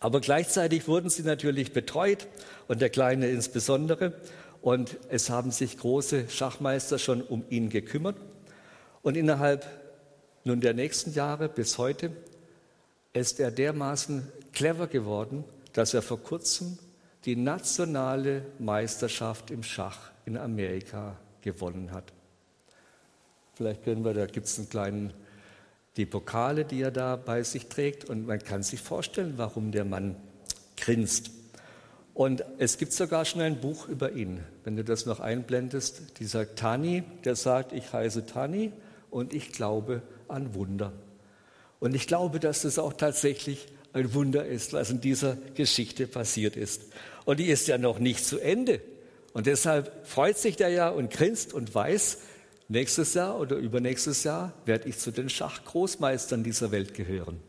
Aber 0.00 0.20
gleichzeitig 0.20 0.88
wurden 0.88 1.08
sie 1.10 1.22
natürlich 1.22 1.72
betreut 1.72 2.26
und 2.68 2.80
der 2.80 2.90
Kleine 2.90 3.28
insbesondere. 3.28 4.12
Und 4.60 4.98
es 5.08 5.30
haben 5.30 5.52
sich 5.52 5.78
große 5.78 6.28
Schachmeister 6.28 6.98
schon 6.98 7.22
um 7.22 7.44
ihn 7.50 7.70
gekümmert. 7.70 8.16
Und 9.02 9.16
innerhalb 9.16 9.66
nun 10.44 10.60
der 10.60 10.74
nächsten 10.74 11.12
Jahre 11.12 11.48
bis 11.48 11.78
heute 11.78 12.10
ist 13.16 13.40
er 13.40 13.50
dermaßen 13.50 14.30
clever 14.52 14.86
geworden, 14.86 15.44
dass 15.72 15.94
er 15.94 16.02
vor 16.02 16.22
kurzem 16.22 16.78
die 17.24 17.36
nationale 17.36 18.42
Meisterschaft 18.58 19.50
im 19.50 19.62
Schach 19.62 20.10
in 20.26 20.36
Amerika 20.36 21.16
gewonnen 21.40 21.92
hat. 21.92 22.12
Vielleicht 23.54 23.84
können 23.84 24.04
wir, 24.04 24.14
da 24.14 24.26
gibt 24.26 24.46
es 24.46 24.58
einen 24.58 24.68
kleinen, 24.68 25.12
die 25.96 26.06
Pokale, 26.06 26.64
die 26.64 26.82
er 26.82 26.90
da 26.90 27.16
bei 27.16 27.42
sich 27.42 27.68
trägt 27.68 28.04
und 28.04 28.26
man 28.26 28.38
kann 28.38 28.62
sich 28.62 28.80
vorstellen, 28.80 29.34
warum 29.36 29.72
der 29.72 29.86
Mann 29.86 30.16
grinst. 30.76 31.30
Und 32.12 32.44
es 32.58 32.76
gibt 32.76 32.92
sogar 32.92 33.24
schon 33.24 33.40
ein 33.40 33.60
Buch 33.60 33.88
über 33.88 34.12
ihn, 34.12 34.40
wenn 34.64 34.76
du 34.76 34.84
das 34.84 35.06
noch 35.06 35.20
einblendest. 35.20 36.18
Dieser 36.18 36.54
Tani, 36.54 37.02
der 37.24 37.34
sagt, 37.34 37.72
ich 37.72 37.92
heiße 37.92 38.26
Tani 38.26 38.72
und 39.10 39.34
ich 39.34 39.52
glaube 39.52 40.02
an 40.28 40.54
Wunder. 40.54 40.92
Und 41.80 41.94
ich 41.94 42.06
glaube, 42.06 42.40
dass 42.40 42.62
das 42.62 42.78
auch 42.78 42.92
tatsächlich 42.92 43.66
ein 43.92 44.14
Wunder 44.14 44.46
ist, 44.46 44.72
was 44.72 44.90
in 44.90 45.00
dieser 45.00 45.36
Geschichte 45.54 46.06
passiert 46.06 46.56
ist. 46.56 46.82
Und 47.24 47.40
die 47.40 47.46
ist 47.46 47.66
ja 47.68 47.78
noch 47.78 47.98
nicht 47.98 48.24
zu 48.24 48.38
Ende. 48.38 48.80
Und 49.32 49.46
deshalb 49.46 50.06
freut 50.06 50.38
sich 50.38 50.56
der 50.56 50.68
ja 50.70 50.88
und 50.88 51.10
grinst 51.10 51.52
und 51.52 51.74
weiß, 51.74 52.18
nächstes 52.68 53.14
Jahr 53.14 53.38
oder 53.38 53.56
übernächstes 53.56 54.24
Jahr 54.24 54.52
werde 54.64 54.88
ich 54.88 54.98
zu 54.98 55.10
den 55.10 55.28
Schachgroßmeistern 55.28 56.42
dieser 56.42 56.70
Welt 56.72 56.94
gehören. 56.94 57.40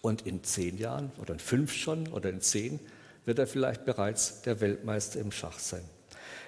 Und 0.00 0.26
in 0.26 0.42
zehn 0.44 0.78
Jahren 0.78 1.12
oder 1.20 1.34
in 1.34 1.40
fünf 1.40 1.72
schon 1.72 2.08
oder 2.08 2.30
in 2.30 2.40
zehn 2.40 2.80
wird 3.24 3.38
er 3.38 3.46
vielleicht 3.46 3.84
bereits 3.84 4.42
der 4.42 4.60
Weltmeister 4.60 5.20
im 5.20 5.30
Schach 5.30 5.58
sein. 5.58 5.82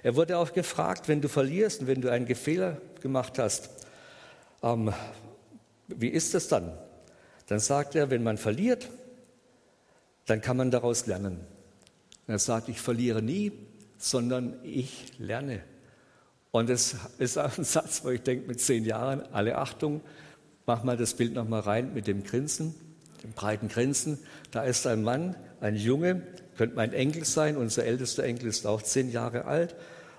Er 0.03 0.17
wurde 0.17 0.38
auch 0.38 0.53
gefragt, 0.53 1.09
wenn 1.09 1.21
du 1.21 1.29
verlierst 1.29 1.81
und 1.81 1.87
wenn 1.87 2.00
du 2.00 2.11
einen 2.11 2.26
Fehler 2.35 2.81
gemacht 3.00 3.38
hast, 3.38 3.71
ähm, 4.62 4.93
wie 5.88 6.09
ist 6.09 6.35
das 6.35 6.49
dann? 6.49 6.73
Dann 7.47 7.61
sagt 7.61 7.95
er, 7.95 8.11
wenn 8.11 8.23
man 8.23 8.39
verliert, 8.39 8.89
dann 10.27 10.41
kann 10.41 10.57
man 10.57 10.71
daraus 10.71 11.07
lernen. 11.07 11.41
Er 12.27 12.39
sagt, 12.39 12.69
ich 12.69 12.81
verliere 12.81 13.21
nie, 13.21 13.53
sondern 13.99 14.55
ich 14.63 15.19
lerne. 15.19 15.61
Und 16.51 16.71
das 16.71 16.97
ist 17.19 17.37
ein 17.37 17.51
Satz, 17.65 18.05
wo 18.05 18.11
ich 18.11 18.23
denke, 18.23 18.47
mit 18.47 18.61
zehn 18.61 18.85
Jahren, 18.85 19.23
alle 19.33 19.59
Achtung, 19.59 20.01
mach 20.67 20.85
mal 20.85 20.97
das 20.97 21.15
Bild 21.15 21.35
nochmal 21.35 21.61
rein 21.61 21.93
mit 21.93 22.07
dem 22.07 22.23
Grinsen, 22.23 22.75
dem 23.23 23.33
breiten 23.33 23.69
Grinsen. 23.69 24.19
Da 24.51 24.63
ist 24.63 24.87
ein 24.87 25.03
Mann, 25.03 25.37
ein 25.61 25.77
Junge, 25.77 26.23
könnte 26.57 26.77
mein 26.77 26.93
Enkel 26.93 27.25
sein, 27.25 27.57
unser 27.57 27.85
ältester 27.85 28.25
Enkel 28.25 28.49
ist 28.49 28.67
auch 28.67 28.83
zehn 28.83 29.11
Jahre 29.11 29.45
alt. 29.45 29.75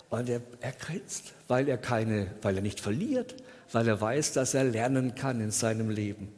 Und 0.09 0.29
er, 0.29 0.41
er 0.59 0.73
grinst, 0.73 1.33
weil 1.47 1.67
er, 1.67 1.77
keine, 1.77 2.27
weil 2.41 2.55
er 2.57 2.61
nicht 2.61 2.79
verliert, 2.79 3.35
weil 3.71 3.87
er 3.87 3.99
weiß, 3.99 4.33
dass 4.33 4.53
er 4.53 4.65
lernen 4.65 5.15
kann 5.15 5.41
in 5.41 5.51
seinem 5.51 5.89
Leben. 5.89 6.29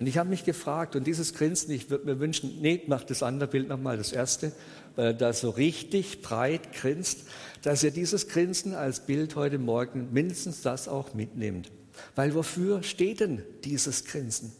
Und 0.00 0.06
ich 0.06 0.16
habe 0.16 0.28
mich 0.28 0.44
gefragt, 0.44 0.94
und 0.94 1.06
dieses 1.06 1.34
Grinsen, 1.34 1.72
ich 1.72 1.90
würde 1.90 2.06
mir 2.06 2.20
wünschen, 2.20 2.60
nee, 2.60 2.82
mach 2.86 3.02
das 3.02 3.22
andere 3.22 3.50
Bild 3.50 3.68
nochmal, 3.68 3.96
das 3.96 4.12
erste, 4.12 4.52
weil 4.94 5.06
er 5.06 5.14
da 5.14 5.32
so 5.32 5.50
richtig 5.50 6.22
breit 6.22 6.72
grinst, 6.72 7.22
dass 7.62 7.82
ihr 7.82 7.90
dieses 7.90 8.28
Grinsen 8.28 8.74
als 8.74 9.06
Bild 9.06 9.34
heute 9.34 9.58
Morgen 9.58 10.12
mindestens 10.12 10.62
das 10.62 10.86
auch 10.86 11.14
mitnehmt. 11.14 11.70
Weil 12.14 12.34
wofür 12.34 12.84
steht 12.84 13.20
denn 13.20 13.42
dieses 13.64 14.04
Grinsen? 14.04 14.52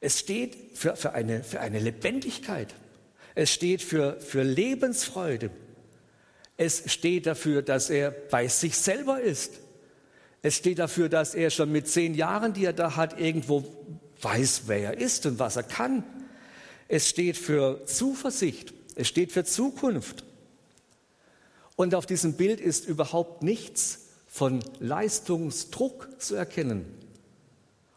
Es 0.00 0.18
steht 0.18 0.56
für, 0.74 0.96
für, 0.96 1.12
eine, 1.12 1.44
für 1.44 1.60
eine 1.60 1.78
Lebendigkeit. 1.78 2.74
Es 3.34 3.50
steht 3.52 3.82
für, 3.82 4.18
für 4.20 4.42
Lebensfreude. 4.42 5.50
Es 6.56 6.90
steht 6.90 7.26
dafür, 7.26 7.62
dass 7.62 7.90
er 7.90 8.10
bei 8.10 8.48
sich 8.48 8.76
selber 8.76 9.20
ist. 9.20 9.60
Es 10.42 10.56
steht 10.56 10.78
dafür, 10.78 11.08
dass 11.08 11.34
er 11.34 11.50
schon 11.50 11.70
mit 11.70 11.86
zehn 11.86 12.14
Jahren, 12.14 12.52
die 12.52 12.64
er 12.64 12.72
da 12.72 12.96
hat, 12.96 13.20
irgendwo 13.20 13.64
weiß, 14.22 14.62
wer 14.66 14.94
er 14.94 14.98
ist 14.98 15.26
und 15.26 15.38
was 15.38 15.56
er 15.56 15.62
kann. 15.62 16.04
Es 16.88 17.08
steht 17.08 17.36
für 17.36 17.84
Zuversicht, 17.86 18.72
es 18.94 19.08
steht 19.08 19.32
für 19.32 19.44
Zukunft. 19.44 20.24
Und 21.76 21.94
auf 21.94 22.06
diesem 22.06 22.34
Bild 22.34 22.60
ist 22.60 22.86
überhaupt 22.86 23.42
nichts 23.42 24.06
von 24.26 24.60
Leistungsdruck 24.78 26.08
zu 26.18 26.34
erkennen. 26.34 26.84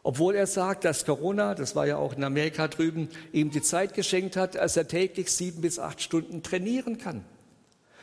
Obwohl 0.04 0.36
er 0.36 0.48
sagt, 0.48 0.86
dass 0.86 1.06
Corona, 1.06 1.56
das 1.56 1.76
war 1.76 1.88
ja 1.88 1.98
auch 1.98 2.14
in 2.14 2.24
Amerika 2.24 2.68
drüben, 2.68 3.10
ihm 3.32 3.50
die 3.50 3.62
Zeit 3.62 3.94
geschenkt 3.94 4.38
hat, 4.38 4.56
dass 4.56 4.78
er 4.78 4.88
täglich 4.88 5.32
sieben 5.32 5.62
bis 5.62 5.80
acht 5.80 6.02
Stunden 6.02 6.44
trainieren 6.44 6.98
kann. 6.98 7.26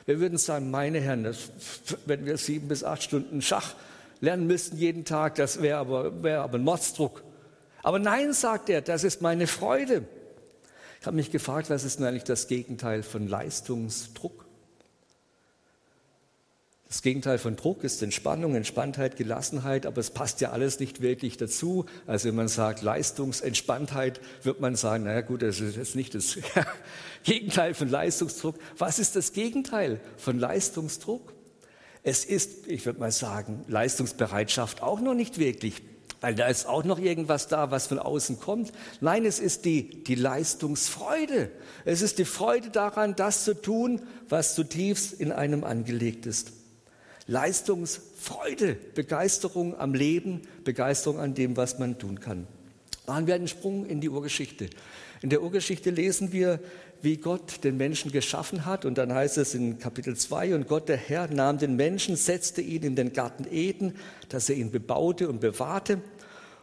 Wir 0.04 0.18
würden 0.18 0.36
sagen, 0.36 0.70
meine 0.70 1.00
Herren, 1.00 1.22
das, 1.22 1.50
wenn 2.06 2.26
wir 2.26 2.36
sieben 2.38 2.66
bis 2.66 2.82
acht 2.82 3.04
Stunden 3.04 3.40
Schach 3.40 3.74
lernen 4.20 4.48
müssten 4.48 4.76
jeden 4.76 5.04
Tag, 5.04 5.36
das 5.36 5.62
wäre 5.62 5.78
aber, 5.78 6.22
wär 6.24 6.40
aber 6.40 6.58
ein 6.58 6.64
Mordsdruck. 6.64 7.22
Aber 7.82 7.98
nein, 7.98 8.32
sagt 8.32 8.68
er, 8.68 8.80
das 8.80 9.04
ist 9.04 9.22
meine 9.22 9.46
Freude. 9.46 10.04
Ich 11.00 11.06
habe 11.06 11.16
mich 11.16 11.30
gefragt, 11.30 11.68
was 11.68 11.84
ist 11.84 11.98
denn 11.98 12.06
eigentlich 12.06 12.24
das 12.24 12.46
Gegenteil 12.46 13.02
von 13.02 13.26
Leistungsdruck? 13.26 14.46
Das 16.92 17.00
Gegenteil 17.00 17.38
von 17.38 17.56
Druck 17.56 17.84
ist 17.84 18.02
Entspannung, 18.02 18.54
Entspanntheit, 18.54 19.16
Gelassenheit, 19.16 19.86
aber 19.86 19.98
es 19.98 20.10
passt 20.10 20.42
ja 20.42 20.50
alles 20.50 20.78
nicht 20.78 21.00
wirklich 21.00 21.38
dazu. 21.38 21.86
Also 22.06 22.28
wenn 22.28 22.34
man 22.34 22.48
sagt 22.48 22.82
Leistungsentspanntheit, 22.82 24.20
wird 24.42 24.60
man 24.60 24.76
sagen, 24.76 25.04
naja 25.04 25.22
gut, 25.22 25.40
das 25.40 25.58
ist 25.60 25.76
jetzt 25.76 25.96
nicht 25.96 26.14
das 26.14 26.36
Gegenteil 27.24 27.72
von 27.72 27.88
Leistungsdruck. 27.88 28.56
Was 28.76 28.98
ist 28.98 29.16
das 29.16 29.32
Gegenteil 29.32 30.00
von 30.18 30.38
Leistungsdruck? 30.38 31.32
Es 32.02 32.26
ist, 32.26 32.66
ich 32.66 32.84
würde 32.84 33.00
mal 33.00 33.10
sagen, 33.10 33.64
Leistungsbereitschaft 33.68 34.82
auch 34.82 35.00
noch 35.00 35.14
nicht 35.14 35.38
wirklich 35.38 35.82
weil 36.22 36.36
da 36.36 36.46
ist 36.46 36.66
auch 36.66 36.84
noch 36.84 36.98
irgendwas 36.98 37.48
da, 37.48 37.70
was 37.70 37.88
von 37.88 37.98
außen 37.98 38.40
kommt. 38.40 38.72
Nein, 39.00 39.26
es 39.26 39.40
ist 39.40 39.64
die, 39.64 40.04
die 40.04 40.14
Leistungsfreude. 40.14 41.50
Es 41.84 42.00
ist 42.00 42.18
die 42.18 42.24
Freude 42.24 42.70
daran, 42.70 43.16
das 43.16 43.44
zu 43.44 43.60
tun, 43.60 44.00
was 44.28 44.54
zutiefst 44.54 45.12
in 45.12 45.32
einem 45.32 45.64
angelegt 45.64 46.24
ist. 46.24 46.52
Leistungsfreude, 47.26 48.76
Begeisterung 48.94 49.78
am 49.78 49.94
Leben, 49.94 50.42
Begeisterung 50.64 51.18
an 51.18 51.34
dem, 51.34 51.56
was 51.56 51.80
man 51.80 51.98
tun 51.98 52.20
kann. 52.20 52.46
Machen 53.06 53.26
wir 53.26 53.34
einen 53.34 53.48
Sprung 53.48 53.84
in 53.84 54.00
die 54.00 54.08
Urgeschichte. 54.08 54.70
In 55.22 55.30
der 55.30 55.42
Urgeschichte 55.42 55.90
lesen 55.90 56.32
wir, 56.32 56.60
wie 57.02 57.16
Gott 57.16 57.64
den 57.64 57.76
Menschen 57.76 58.12
geschaffen 58.12 58.64
hat. 58.64 58.84
Und 58.84 58.96
dann 58.96 59.12
heißt 59.12 59.38
es 59.38 59.54
in 59.54 59.78
Kapitel 59.78 60.16
2, 60.16 60.54
und 60.54 60.68
Gott, 60.68 60.88
der 60.88 60.96
Herr, 60.96 61.28
nahm 61.28 61.58
den 61.58 61.76
Menschen, 61.76 62.16
setzte 62.16 62.62
ihn 62.62 62.82
in 62.82 62.96
den 62.96 63.12
Garten 63.12 63.46
Eden, 63.50 63.94
dass 64.28 64.48
er 64.48 64.56
ihn 64.56 64.70
bebaute 64.70 65.28
und 65.28 65.40
bewahrte. 65.40 66.00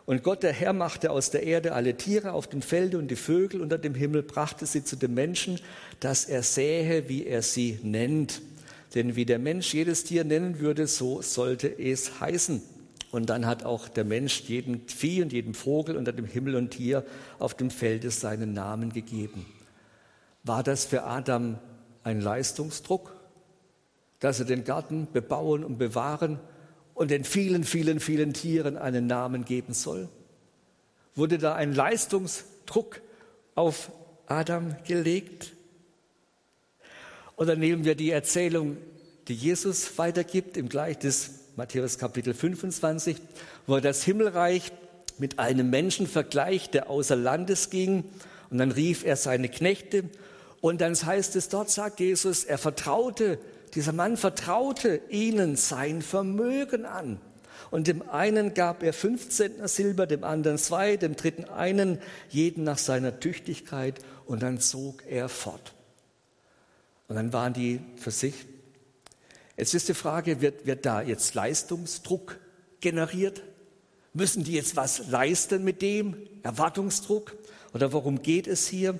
Und 0.06 0.24
Gott, 0.24 0.42
der 0.42 0.54
Herr, 0.54 0.74
machte 0.74 1.12
aus 1.12 1.30
der 1.30 1.44
Erde 1.44 1.74
alle 1.74 1.96
Tiere 1.96 2.32
auf 2.32 2.48
dem 2.48 2.64
Felde 2.64 2.98
und 2.98 3.12
die 3.12 3.16
Vögel 3.16 3.62
unter 3.62 3.78
dem 3.78 3.94
Himmel, 3.94 4.24
brachte 4.24 4.66
sie 4.66 4.84
zu 4.84 4.96
dem 4.96 5.14
Menschen, 5.14 5.60
dass 6.00 6.26
er 6.26 6.42
sähe, 6.42 7.10
wie 7.10 7.28
er 7.28 7.44
sie 7.44 7.78
nennt. 7.84 8.42
Denn 8.96 9.16
wie 9.16 9.26
der 9.26 9.38
Mensch 9.38 9.74
jedes 9.74 10.04
Tier 10.06 10.24
nennen 10.24 10.60
würde, 10.60 10.88
so 10.88 11.22
sollte 11.22 11.68
es 11.68 12.20
heißen. 12.20 12.62
Und 13.12 13.30
dann 13.30 13.46
hat 13.46 13.64
auch 13.64 13.88
der 13.88 14.04
Mensch 14.04 14.42
jedem 14.42 14.82
Vieh 14.88 15.22
und 15.22 15.34
jedem 15.34 15.54
Vogel 15.54 15.96
unter 15.96 16.14
dem 16.14 16.26
Himmel 16.26 16.56
und 16.56 16.72
Tier 16.72 17.04
auf 17.38 17.54
dem 17.54 17.70
Felde 17.70 18.10
seinen 18.10 18.54
Namen 18.54 18.94
gegeben. 18.94 19.46
War 20.44 20.64
das 20.64 20.86
für 20.86 21.04
Adam 21.04 21.60
ein 22.04 22.22
Leistungsdruck, 22.22 23.14
dass 24.20 24.40
er 24.40 24.46
den 24.46 24.64
Garten 24.64 25.08
bebauen 25.12 25.64
und 25.64 25.78
bewahren 25.78 26.40
und 26.94 27.12
den 27.12 27.24
vielen, 27.24 27.64
vielen, 27.64 28.00
vielen 28.00 28.34
Tieren 28.34 28.78
einen 28.78 29.08
Namen 29.08 29.46
geben 29.46 29.74
soll? 29.74 30.10
Wurde 31.16 31.38
da 31.38 31.56
ein 31.56 31.74
Leistungsdruck 31.74 33.02
auf 33.56 33.92
Adam 34.28 34.76
gelegt? 34.86 35.54
Oder 37.36 37.56
nehmen 37.56 37.86
wir 37.86 37.96
die 37.96 38.12
Erzählung, 38.12 38.78
die 39.28 39.34
Jesus 39.34 39.98
weitergibt 39.98 40.58
im 40.58 40.70
Gleichnis 40.70 41.40
Matthäus 41.56 41.98
Kapitel 41.98 42.34
25, 42.34 43.18
wo 43.68 43.76
er 43.76 43.82
das 43.82 44.04
Himmelreich 44.04 44.72
mit 45.18 45.40
einem 45.40 45.70
Menschen 45.70 46.08
vergleicht, 46.08 46.74
der 46.74 46.90
außer 46.90 47.16
Landes 47.16 47.70
ging. 47.70 48.06
Und 48.50 48.58
dann 48.58 48.72
rief 48.72 49.06
er 49.06 49.16
seine 49.16 49.50
Knechte. 49.50 50.06
Und 50.62 50.82
dann 50.82 50.96
heißt 50.96 51.36
es, 51.36 51.50
dort 51.50 51.70
sagt 51.70 52.00
Jesus, 52.00 52.44
er 52.44 52.58
vertraute 52.58 53.40
dieser 53.76 53.94
Mann 53.94 54.18
vertraute 54.18 55.02
ihnen 55.10 55.56
sein 55.56 56.02
Vermögen 56.02 56.86
an. 56.86 57.20
Und 57.72 57.88
dem 57.88 58.08
einen 58.10 58.54
gab 58.56 58.82
er 58.82 58.94
fünf 58.94 59.30
Zentner 59.30 59.68
Silber, 59.68 60.08
dem 60.08 60.24
anderen 60.24 60.58
zwei, 60.58 60.98
dem 60.98 61.16
dritten 61.16 61.46
einen, 61.46 62.00
jeden 62.30 62.64
nach 62.64 62.80
seiner 62.80 63.20
Tüchtigkeit. 63.20 64.00
Und 64.26 64.42
dann 64.42 64.60
zog 64.60 65.04
er 65.08 65.30
fort. 65.30 65.74
Und 67.08 67.16
dann 67.16 67.32
waren 67.32 67.54
die 67.54 67.80
für 67.98 68.12
sich. 68.12 68.34
Jetzt 69.56 69.74
ist 69.74 69.90
die 69.90 69.94
Frage, 69.94 70.42
wird, 70.42 70.66
wird 70.66 70.86
da 70.86 71.02
jetzt 71.02 71.36
Leistungsdruck 71.36 72.40
generiert? 72.80 73.44
Müssen 74.14 74.44
die 74.44 74.54
jetzt 74.54 74.76
was 74.76 75.08
leisten 75.08 75.64
mit 75.64 75.82
dem? 75.82 76.16
Erwartungsdruck? 76.44 77.36
Oder 77.74 77.94
worum 77.94 78.22
geht 78.22 78.48
es 78.48 78.68
hier? 78.68 79.00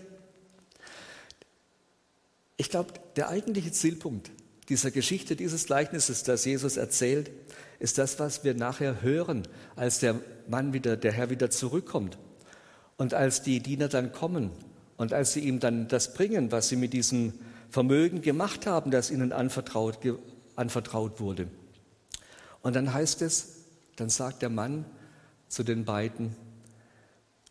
Ich 2.58 2.70
glaube, 2.70 2.94
der 3.16 3.30
eigentliche 3.30 3.72
Zielpunkt 3.72 4.32
dieser 4.70 4.92
Geschichte, 4.92 5.36
dieses 5.36 5.66
Gleichnisses, 5.66 6.24
das 6.24 6.46
Jesus 6.46 6.78
erzählt, 6.78 7.32
ist 7.80 7.98
das, 7.98 8.20
was 8.20 8.44
wir 8.44 8.54
nachher 8.54 9.02
hören, 9.02 9.48
als 9.76 10.00
der 10.00 10.16
Mann 10.48 10.74
wieder, 10.74 10.96
der 10.96 11.12
Herr 11.12 11.30
wieder 11.30 11.50
zurückkommt. 11.50 12.18
Und 12.98 13.14
als 13.14 13.42
die 13.42 13.62
Diener 13.62 13.88
dann 13.88 14.12
kommen 14.12 14.52
und 14.98 15.14
als 15.14 15.34
sie 15.34 15.40
ihm 15.40 15.60
dann 15.60 15.88
das 15.88 16.14
bringen, 16.14 16.52
was 16.52 16.68
sie 16.70 16.76
mit 16.76 16.94
diesem 16.94 17.34
Vermögen 17.70 18.22
gemacht 18.22 18.68
haben, 18.68 18.92
das 18.92 19.10
ihnen 19.10 19.32
anvertraut, 19.32 20.00
anvertraut 20.56 21.20
wurde. 21.20 21.48
Und 22.62 22.76
dann 22.76 22.94
heißt 22.94 23.22
es, 23.22 23.64
dann 23.96 24.10
sagt 24.10 24.42
der 24.42 24.50
Mann 24.50 24.86
zu 25.50 25.64
den 25.64 25.84
beiden, 25.84 26.36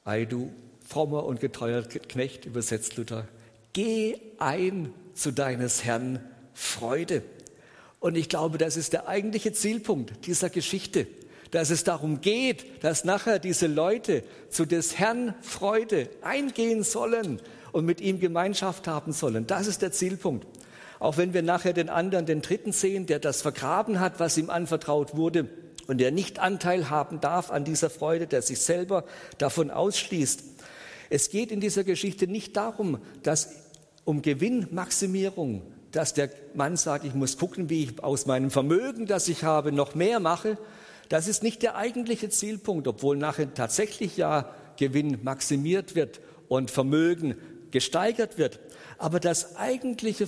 Ei 0.04 0.24
du 0.24 0.50
frommer 0.86 1.24
und 1.24 1.40
getreuer 1.40 1.82
Knecht, 1.82 2.46
übersetzt 2.46 2.96
Luther, 2.96 3.28
geh 3.74 4.16
ein 4.38 4.94
zu 5.12 5.32
deines 5.32 5.84
Herrn 5.84 6.20
Freude. 6.54 7.22
Und 8.00 8.16
ich 8.16 8.30
glaube, 8.30 8.56
das 8.56 8.78
ist 8.78 8.94
der 8.94 9.08
eigentliche 9.08 9.52
Zielpunkt 9.52 10.26
dieser 10.26 10.48
Geschichte, 10.48 11.06
dass 11.50 11.68
es 11.70 11.84
darum 11.84 12.20
geht, 12.20 12.82
dass 12.84 13.04
nachher 13.04 13.38
diese 13.38 13.66
Leute 13.66 14.22
zu 14.48 14.64
des 14.64 14.98
Herrn 14.98 15.34
Freude 15.42 16.08
eingehen 16.22 16.84
sollen 16.84 17.42
und 17.72 17.84
mit 17.84 18.00
ihm 18.00 18.20
Gemeinschaft 18.20 18.86
haben 18.86 19.12
sollen. 19.12 19.46
Das 19.46 19.66
ist 19.66 19.82
der 19.82 19.92
Zielpunkt. 19.92 20.46
Auch 21.00 21.16
wenn 21.16 21.34
wir 21.34 21.42
nachher 21.42 21.72
den 21.72 21.88
anderen, 21.88 22.26
den 22.26 22.42
Dritten 22.42 22.72
sehen, 22.72 23.06
der 23.06 23.18
das 23.18 23.42
vergraben 23.42 24.00
hat, 24.00 24.20
was 24.20 24.38
ihm 24.38 24.50
anvertraut 24.50 25.16
wurde 25.16 25.48
und 25.88 25.98
der 25.98 26.12
nicht 26.12 26.38
Anteil 26.38 26.90
haben 26.90 27.20
darf 27.20 27.50
an 27.50 27.64
dieser 27.64 27.90
Freude, 27.90 28.28
der 28.28 28.42
sich 28.42 28.60
selber 28.60 29.04
davon 29.38 29.70
ausschließt. 29.70 30.44
Es 31.10 31.30
geht 31.30 31.50
in 31.50 31.60
dieser 31.60 31.82
Geschichte 31.82 32.28
nicht 32.28 32.56
darum, 32.56 32.98
dass 33.22 33.48
um 34.04 34.20
Gewinnmaximierung, 34.22 35.62
dass 35.90 36.12
der 36.12 36.30
Mann 36.54 36.76
sagt, 36.76 37.06
ich 37.06 37.14
muss 37.14 37.38
gucken, 37.38 37.70
wie 37.70 37.84
ich 37.84 38.04
aus 38.04 38.26
meinem 38.26 38.50
Vermögen, 38.50 39.06
das 39.06 39.28
ich 39.28 39.44
habe, 39.44 39.72
noch 39.72 39.94
mehr 39.94 40.20
mache. 40.20 40.58
Das 41.08 41.26
ist 41.26 41.42
nicht 41.42 41.62
der 41.62 41.76
eigentliche 41.76 42.28
Zielpunkt, 42.28 42.86
obwohl 42.86 43.16
nachher 43.16 43.54
tatsächlich 43.54 44.18
ja 44.18 44.54
Gewinn 44.76 45.18
maximiert 45.22 45.94
wird 45.94 46.20
und 46.48 46.70
Vermögen 46.70 47.36
gesteigert 47.70 48.36
wird. 48.36 48.60
Aber 48.98 49.20
das 49.20 49.56
eigentliche, 49.56 50.26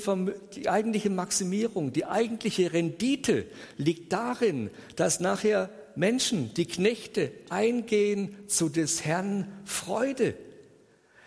die 0.54 0.68
eigentliche 0.68 1.10
Maximierung, 1.10 1.92
die 1.92 2.06
eigentliche 2.06 2.72
Rendite 2.72 3.46
liegt 3.76 4.12
darin, 4.12 4.70
dass 4.96 5.20
nachher 5.20 5.70
Menschen, 5.96 6.54
die 6.54 6.66
Knechte, 6.66 7.32
eingehen 7.48 8.36
zu 8.46 8.68
des 8.68 9.04
Herrn 9.04 9.48
Freude. 9.64 10.34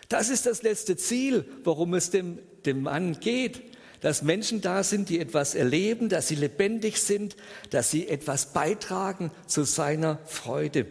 Das 0.08 0.30
ist 0.30 0.46
das 0.46 0.62
letzte 0.62 0.96
Ziel, 0.96 1.44
worum 1.64 1.94
es 1.94 2.10
dem, 2.10 2.38
dem 2.64 2.82
Mann 2.82 3.20
geht 3.20 3.62
dass 4.04 4.20
Menschen 4.20 4.60
da 4.60 4.84
sind, 4.84 5.08
die 5.08 5.18
etwas 5.18 5.54
erleben, 5.54 6.10
dass 6.10 6.28
sie 6.28 6.34
lebendig 6.34 7.00
sind, 7.00 7.36
dass 7.70 7.90
sie 7.90 8.06
etwas 8.06 8.52
beitragen 8.52 9.30
zu 9.46 9.64
seiner 9.64 10.18
Freude. 10.26 10.84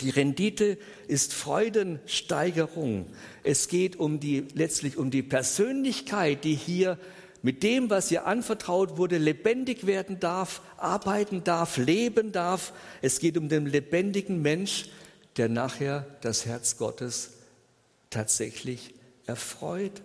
Die 0.00 0.10
Rendite 0.10 0.78
ist 1.08 1.34
Freudensteigerung. 1.34 3.06
Es 3.42 3.68
geht 3.68 3.96
um 3.96 4.20
die, 4.20 4.46
letztlich 4.54 4.96
um 4.96 5.10
die 5.10 5.22
Persönlichkeit, 5.22 6.44
die 6.44 6.54
hier 6.54 6.98
mit 7.42 7.62
dem, 7.62 7.88
was 7.90 8.10
ihr 8.10 8.26
anvertraut 8.26 8.96
wurde, 8.96 9.18
lebendig 9.18 9.86
werden 9.86 10.20
darf, 10.20 10.60
arbeiten 10.76 11.42
darf, 11.44 11.76
leben 11.76 12.32
darf. 12.32 12.72
Es 13.02 13.18
geht 13.18 13.38
um 13.38 13.48
den 13.48 13.66
lebendigen 13.66 14.42
Mensch, 14.42 14.90
der 15.36 15.48
nachher 15.48 16.06
das 16.20 16.44
Herz 16.44 16.76
Gottes 16.76 17.30
tatsächlich 18.10 18.94
erfreut. 19.26 20.02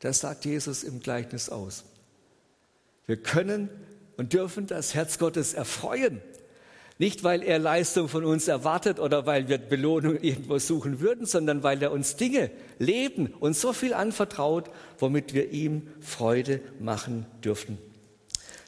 Das 0.00 0.20
sagt 0.20 0.44
Jesus 0.44 0.84
im 0.84 1.00
Gleichnis 1.00 1.48
aus. 1.48 1.84
Wir 3.06 3.16
können 3.16 3.68
und 4.16 4.32
dürfen 4.32 4.66
das 4.66 4.94
Herz 4.94 5.18
Gottes 5.18 5.54
erfreuen. 5.54 6.20
Nicht, 6.98 7.22
weil 7.22 7.44
er 7.44 7.60
Leistung 7.60 8.08
von 8.08 8.24
uns 8.24 8.48
erwartet 8.48 8.98
oder 8.98 9.24
weil 9.24 9.48
wir 9.48 9.58
Belohnung 9.58 10.18
irgendwo 10.20 10.58
suchen 10.58 10.98
würden, 10.98 11.26
sondern 11.26 11.62
weil 11.62 11.80
er 11.80 11.92
uns 11.92 12.16
Dinge, 12.16 12.50
Leben 12.80 13.28
und 13.38 13.56
so 13.56 13.72
viel 13.72 13.94
anvertraut, 13.94 14.68
womit 14.98 15.32
wir 15.32 15.50
ihm 15.50 15.88
Freude 16.00 16.60
machen 16.80 17.26
dürfen. 17.44 17.78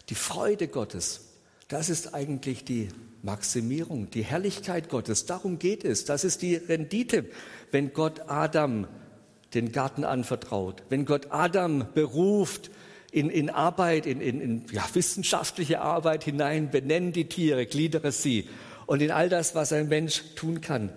Die 0.09 0.15
Freude 0.15 0.69
Gottes, 0.69 1.33
das 1.67 1.89
ist 1.89 2.15
eigentlich 2.15 2.65
die 2.65 2.89
Maximierung, 3.23 4.11
die 4.11 4.23
Herrlichkeit 4.23 4.89
Gottes. 4.89 5.27
Darum 5.27 5.59
geht 5.59 5.85
es. 5.85 6.05
Das 6.05 6.25
ist 6.25 6.43
die 6.43 6.55
Rendite, 6.55 7.27
wenn 7.73 7.93
Gott 7.93 8.29
Adam 8.29 8.87
den 9.55 9.73
Garten 9.73 10.05
anvertraut, 10.05 10.85
wenn 10.89 11.05
Gott 11.05 11.29
Adam 11.31 11.87
beruft, 11.95 12.71
in, 13.13 13.31
in 13.31 13.51
Arbeit, 13.51 14.07
in, 14.07 14.21
in, 14.21 14.41
in 14.41 14.65
ja, 14.73 14.85
wissenschaftliche 14.93 15.81
Arbeit 15.81 16.25
hinein, 16.25 16.71
benenn 16.71 17.13
die 17.13 17.29
Tiere, 17.29 17.67
gliedere 17.67 18.13
sie 18.13 18.49
und 18.87 19.03
in 19.03 19.11
all 19.11 19.29
das, 19.29 19.55
was 19.55 19.73
ein 19.73 19.89
Mensch 19.89 20.23
tun 20.37 20.61
kann. 20.61 20.91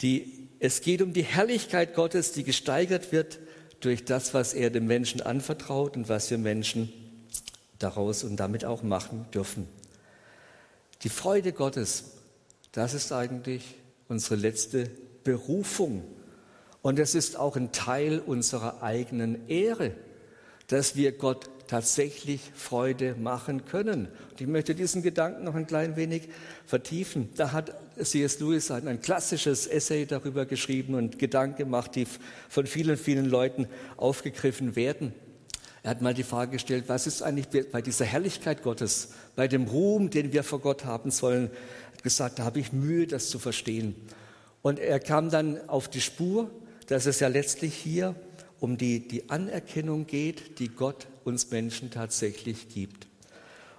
Die, 0.00 0.48
es 0.58 0.80
geht 0.80 1.02
um 1.02 1.12
die 1.12 1.24
Herrlichkeit 1.24 1.94
Gottes, 1.94 2.32
die 2.32 2.44
gesteigert 2.44 3.12
wird 3.12 3.38
durch 3.80 4.04
das, 4.04 4.34
was 4.34 4.54
er 4.54 4.70
dem 4.70 4.86
Menschen 4.86 5.20
anvertraut 5.20 5.96
und 5.96 6.08
was 6.08 6.30
wir 6.30 6.38
Menschen 6.38 6.92
daraus 7.78 8.24
und 8.24 8.36
damit 8.36 8.64
auch 8.64 8.82
machen 8.82 9.26
dürfen. 9.34 9.68
Die 11.02 11.08
Freude 11.08 11.52
Gottes, 11.52 12.04
das 12.72 12.94
ist 12.94 13.12
eigentlich 13.12 13.62
unsere 14.08 14.36
letzte 14.36 14.90
Berufung. 15.24 16.04
Und 16.82 16.98
es 16.98 17.14
ist 17.14 17.36
auch 17.36 17.56
ein 17.56 17.72
Teil 17.72 18.20
unserer 18.20 18.82
eigenen 18.82 19.48
Ehre 19.48 19.92
dass 20.68 20.96
wir 20.96 21.12
Gott 21.12 21.48
tatsächlich 21.66 22.40
Freude 22.54 23.14
machen 23.14 23.64
können. 23.64 24.08
Und 24.30 24.40
ich 24.40 24.46
möchte 24.46 24.74
diesen 24.74 25.02
Gedanken 25.02 25.44
noch 25.44 25.54
ein 25.54 25.66
klein 25.66 25.96
wenig 25.96 26.28
vertiefen. 26.64 27.30
Da 27.36 27.52
hat 27.52 27.74
C.S. 28.00 28.38
Lewis 28.40 28.70
ein 28.70 29.00
klassisches 29.00 29.66
Essay 29.66 30.06
darüber 30.06 30.46
geschrieben 30.46 30.94
und 30.94 31.18
Gedanken 31.18 31.56
gemacht, 31.56 31.94
die 31.94 32.06
von 32.48 32.66
vielen, 32.66 32.96
vielen 32.96 33.26
Leuten 33.26 33.66
aufgegriffen 33.96 34.76
werden. 34.76 35.12
Er 35.82 35.90
hat 35.90 36.02
mal 36.02 36.14
die 36.14 36.24
Frage 36.24 36.52
gestellt, 36.52 36.84
was 36.88 37.06
ist 37.06 37.22
eigentlich 37.22 37.70
bei 37.70 37.80
dieser 37.80 38.04
Herrlichkeit 38.04 38.62
Gottes, 38.62 39.10
bei 39.36 39.46
dem 39.46 39.64
Ruhm, 39.64 40.10
den 40.10 40.32
wir 40.32 40.42
vor 40.42 40.60
Gott 40.60 40.84
haben 40.84 41.10
sollen, 41.12 41.48
er 41.48 41.92
hat 41.92 42.02
gesagt, 42.02 42.38
da 42.38 42.44
habe 42.44 42.58
ich 42.58 42.72
Mühe, 42.72 43.06
das 43.06 43.30
zu 43.30 43.38
verstehen. 43.38 43.94
Und 44.62 44.80
er 44.80 44.98
kam 44.98 45.30
dann 45.30 45.68
auf 45.68 45.88
die 45.88 46.00
Spur, 46.00 46.50
dass 46.88 47.06
es 47.06 47.20
ja 47.20 47.28
letztlich 47.28 47.74
hier 47.74 48.16
um 48.60 48.76
die, 48.78 49.06
die 49.06 49.28
Anerkennung 49.30 50.06
geht, 50.06 50.58
die 50.58 50.68
Gott 50.68 51.06
uns 51.24 51.50
Menschen 51.50 51.90
tatsächlich 51.90 52.68
gibt. 52.68 53.06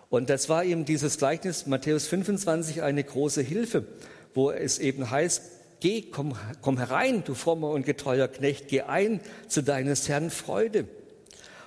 Und 0.09 0.29
das 0.29 0.47
war 0.49 0.63
ihm 0.63 0.85
dieses 0.85 1.17
Gleichnis 1.17 1.65
Matthäus 1.65 2.07
25 2.07 2.81
eine 2.81 3.03
große 3.03 3.41
Hilfe, 3.41 3.85
wo 4.33 4.51
es 4.51 4.79
eben 4.79 5.09
heißt, 5.09 5.41
geh, 5.79 6.03
komm, 6.03 6.35
komm 6.61 6.77
herein, 6.77 7.23
du 7.23 7.33
frommer 7.33 7.71
und 7.71 7.85
getreuer 7.85 8.27
Knecht, 8.27 8.67
geh 8.69 8.81
ein 8.81 9.19
zu 9.47 9.61
deines 9.61 10.07
Herrn 10.07 10.29
Freude. 10.29 10.87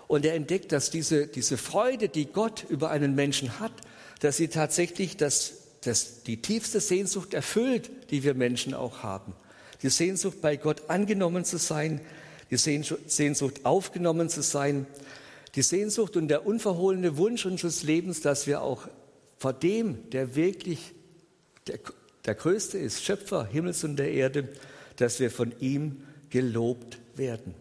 Und 0.08 0.24
er 0.24 0.34
entdeckt, 0.34 0.72
dass 0.72 0.90
diese, 0.90 1.26
diese 1.26 1.56
Freude, 1.56 2.08
die 2.08 2.26
Gott 2.26 2.64
über 2.68 2.90
einen 2.90 3.14
Menschen 3.14 3.60
hat, 3.60 3.72
dass 4.20 4.36
sie 4.36 4.48
tatsächlich 4.48 5.16
das, 5.16 5.52
das, 5.82 6.22
die 6.24 6.42
tiefste 6.42 6.80
Sehnsucht 6.80 7.34
erfüllt, 7.34 7.90
die 8.10 8.24
wir 8.24 8.34
Menschen 8.34 8.74
auch 8.74 9.02
haben. 9.02 9.34
Die 9.82 9.88
Sehnsucht, 9.88 10.40
bei 10.40 10.56
Gott 10.56 10.88
angenommen 10.88 11.44
zu 11.44 11.58
sein, 11.58 12.00
die 12.50 12.56
Sehnsucht 12.56 13.64
aufgenommen 13.64 14.28
zu 14.28 14.42
sein, 14.42 14.86
die 15.54 15.62
Sehnsucht 15.62 16.16
und 16.16 16.28
der 16.28 16.46
unverhohlene 16.46 17.16
Wunsch 17.16 17.46
unseres 17.46 17.82
Lebens, 17.82 18.20
dass 18.20 18.46
wir 18.46 18.62
auch 18.62 18.88
vor 19.38 19.52
dem, 19.52 20.10
der 20.10 20.36
wirklich 20.36 20.92
der, 21.66 21.78
der 22.24 22.34
Größte 22.34 22.78
ist, 22.78 23.04
Schöpfer 23.04 23.46
Himmels 23.46 23.84
und 23.84 23.96
der 23.96 24.12
Erde, 24.12 24.48
dass 24.96 25.18
wir 25.20 25.30
von 25.30 25.52
ihm 25.60 26.02
gelobt 26.30 26.98
werden, 27.16 27.54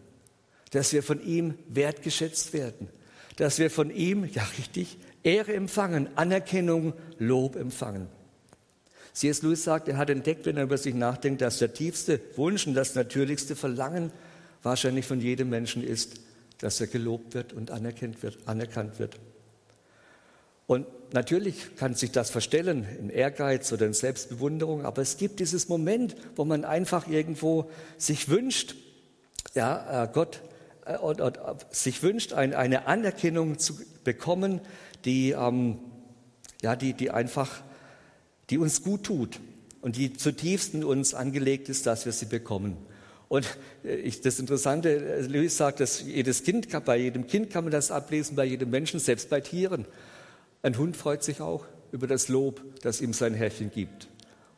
dass 0.70 0.92
wir 0.92 1.02
von 1.02 1.24
ihm 1.24 1.54
wertgeschätzt 1.68 2.52
werden, 2.52 2.88
dass 3.36 3.58
wir 3.58 3.70
von 3.70 3.90
ihm, 3.90 4.24
ja 4.24 4.42
richtig, 4.58 4.98
Ehre 5.22 5.54
empfangen, 5.54 6.08
Anerkennung, 6.16 6.94
Lob 7.18 7.56
empfangen. 7.56 8.08
C.S. 9.12 9.42
Lewis 9.42 9.64
sagt, 9.64 9.88
er 9.88 9.96
hat 9.96 10.08
entdeckt, 10.08 10.46
wenn 10.46 10.56
er 10.56 10.62
über 10.62 10.78
sich 10.78 10.94
nachdenkt, 10.94 11.42
dass 11.42 11.58
der 11.58 11.74
tiefste 11.74 12.20
Wunsch 12.36 12.66
und 12.66 12.74
das 12.74 12.94
natürlichste 12.94 13.56
Verlangen 13.56 14.12
wahrscheinlich 14.62 15.06
von 15.06 15.20
jedem 15.20 15.48
Menschen 15.48 15.82
ist, 15.82 16.20
dass 16.58 16.80
er 16.80 16.86
gelobt 16.86 17.34
wird 17.34 17.52
und 17.52 17.70
anerkannt 17.70 18.22
wird. 18.22 18.38
Anerkannt 18.46 18.98
wird. 18.98 19.18
Und 20.66 20.86
natürlich 21.12 21.74
kann 21.76 21.94
sich 21.94 22.12
das 22.12 22.30
verstellen 22.30 22.86
in 22.98 23.10
Ehrgeiz 23.10 23.72
oder 23.72 23.86
in 23.86 23.92
Selbstbewunderung, 23.92 24.84
aber 24.84 25.02
es 25.02 25.16
gibt 25.16 25.40
dieses 25.40 25.68
Moment, 25.68 26.14
wo 26.36 26.44
man 26.44 26.64
einfach 26.64 27.08
irgendwo 27.08 27.68
sich 27.96 28.28
wünscht, 28.28 28.76
ja, 29.54 30.04
äh, 30.04 30.08
Gott 30.12 30.40
äh, 30.84 30.96
und, 30.96 31.20
sich 31.70 32.02
wünscht, 32.04 32.32
ein, 32.32 32.54
eine 32.54 32.86
Anerkennung 32.86 33.58
zu 33.58 33.80
bekommen, 34.04 34.60
die, 35.04 35.32
ähm, 35.32 35.78
ja, 36.62 36.76
die, 36.76 36.92
die 36.92 37.10
einfach, 37.10 37.62
die 38.50 38.58
uns 38.58 38.84
gut 38.84 39.04
tut 39.04 39.40
und 39.80 39.96
die 39.96 40.12
zutiefst 40.12 40.74
in 40.74 40.84
uns 40.84 41.14
angelegt 41.14 41.68
ist, 41.68 41.86
dass 41.86 42.04
wir 42.04 42.12
sie 42.12 42.26
bekommen. 42.26 42.76
Und 43.30 43.46
äh, 43.84 43.94
ich, 43.94 44.20
das 44.20 44.40
Interessante, 44.40 44.90
äh, 44.90 45.20
Lewis 45.22 45.56
sagt, 45.56 45.78
dass 45.78 46.02
jedes 46.02 46.42
Kind, 46.42 46.68
bei 46.84 46.96
jedem 46.96 47.28
Kind 47.28 47.48
kann 47.48 47.64
man 47.64 47.70
das 47.70 47.92
ablesen, 47.92 48.34
bei 48.34 48.44
jedem 48.44 48.70
Menschen, 48.70 48.98
selbst 48.98 49.30
bei 49.30 49.40
Tieren. 49.40 49.86
Ein 50.62 50.76
Hund 50.76 50.96
freut 50.96 51.22
sich 51.22 51.40
auch 51.40 51.64
über 51.92 52.08
das 52.08 52.28
Lob, 52.28 52.60
das 52.82 53.00
ihm 53.00 53.12
sein 53.12 53.32
Herrchen 53.34 53.70
gibt. 53.70 54.08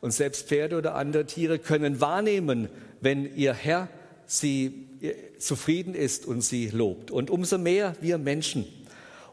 Und 0.01 0.11
selbst 0.11 0.47
Pferde 0.47 0.75
oder 0.75 0.95
andere 0.95 1.25
Tiere 1.25 1.59
können 1.59 2.01
wahrnehmen, 2.01 2.67
wenn 2.99 3.35
ihr 3.35 3.53
Herr 3.53 3.89
sie 4.25 4.87
äh, 5.01 5.37
zufrieden 5.37 5.93
ist 5.93 6.25
und 6.25 6.41
sie 6.41 6.69
lobt. 6.69 7.11
Und 7.11 7.29
umso 7.29 7.59
mehr 7.59 7.95
wir 8.01 8.17
Menschen. 8.17 8.65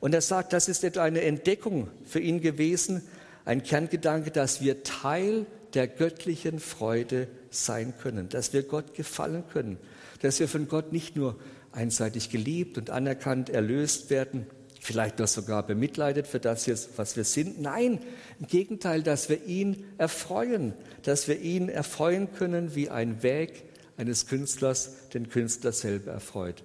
Und 0.00 0.14
er 0.14 0.20
sagt, 0.20 0.52
das 0.52 0.68
ist 0.68 0.84
etwa 0.84 1.02
eine 1.02 1.22
Entdeckung 1.22 1.88
für 2.04 2.20
ihn 2.20 2.42
gewesen, 2.42 3.00
ein 3.46 3.62
Kerngedanke, 3.62 4.30
dass 4.30 4.60
wir 4.60 4.82
Teil 4.82 5.46
der 5.74 5.88
göttlichen 5.88 6.60
Freude 6.60 7.28
sein 7.50 7.94
können, 7.96 8.28
dass 8.28 8.52
wir 8.52 8.62
Gott 8.62 8.94
gefallen 8.94 9.44
können, 9.52 9.78
dass 10.22 10.40
wir 10.40 10.48
von 10.48 10.68
Gott 10.68 10.92
nicht 10.92 11.16
nur 11.16 11.38
einseitig 11.72 12.30
geliebt 12.30 12.78
und 12.78 12.90
anerkannt, 12.90 13.50
erlöst 13.50 14.10
werden, 14.10 14.46
vielleicht 14.80 15.18
noch 15.18 15.28
sogar 15.28 15.66
bemitleidet 15.66 16.26
für 16.26 16.40
das, 16.40 16.68
was 16.96 17.16
wir 17.16 17.24
sind. 17.24 17.60
Nein, 17.60 18.00
im 18.38 18.46
Gegenteil, 18.46 19.02
dass 19.02 19.28
wir 19.28 19.44
ihn 19.44 19.84
erfreuen, 19.98 20.72
dass 21.02 21.28
wir 21.28 21.38
ihn 21.38 21.68
erfreuen 21.68 22.32
können, 22.32 22.74
wie 22.74 22.88
ein 22.88 23.22
Weg 23.22 23.64
eines 23.96 24.26
Künstlers 24.26 25.08
den 25.12 25.28
Künstler 25.28 25.72
selber 25.72 26.12
erfreut, 26.12 26.62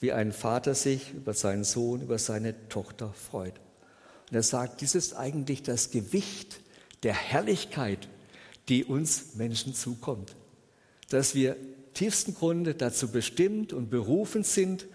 wie 0.00 0.12
ein 0.12 0.32
Vater 0.32 0.74
sich 0.74 1.12
über 1.12 1.34
seinen 1.34 1.64
Sohn, 1.64 2.00
über 2.00 2.18
seine 2.18 2.68
Tochter 2.68 3.12
freut. 3.12 3.60
Und 4.30 4.36
er 4.36 4.42
sagt, 4.42 4.80
dies 4.80 4.94
ist 4.94 5.14
eigentlich 5.14 5.62
das 5.62 5.90
Gewicht 5.90 6.60
der 7.02 7.14
Herrlichkeit, 7.14 8.08
die 8.68 8.84
uns 8.84 9.34
Menschen 9.34 9.74
zukommt, 9.74 10.34
dass 11.08 11.34
wir 11.34 11.56
tiefsten 11.94 12.34
Grunde 12.34 12.74
dazu 12.74 13.10
bestimmt 13.10 13.72
und 13.72 13.90
berufen 13.90 14.44
sind, 14.44 14.86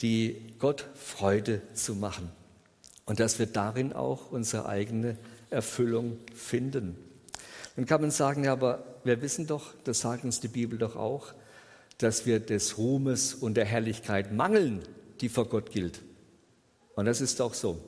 die 0.00 0.54
Gott 0.58 0.86
Freude 0.94 1.62
zu 1.74 1.94
machen 1.94 2.30
und 3.04 3.20
dass 3.20 3.38
wir 3.38 3.46
darin 3.46 3.92
auch 3.92 4.32
unsere 4.32 4.66
eigene 4.66 5.16
Erfüllung 5.50 6.18
finden. 6.34 6.96
Dann 7.76 7.86
kann 7.86 8.00
man 8.00 8.10
sagen, 8.10 8.44
ja, 8.44 8.52
aber 8.52 8.84
wir 9.04 9.22
wissen 9.22 9.46
doch, 9.46 9.74
das 9.84 10.00
sagt 10.00 10.24
uns 10.24 10.40
die 10.40 10.48
Bibel 10.48 10.78
doch 10.78 10.96
auch, 10.96 11.32
dass 11.98 12.26
wir 12.26 12.40
des 12.40 12.78
Ruhmes 12.78 13.34
und 13.34 13.54
der 13.54 13.64
Herrlichkeit 13.64 14.32
mangeln, 14.32 14.82
die 15.20 15.28
vor 15.28 15.48
Gott 15.48 15.70
gilt. 15.70 16.02
Und 16.94 17.06
das 17.06 17.20
ist 17.20 17.40
auch 17.40 17.54
so. 17.54 17.78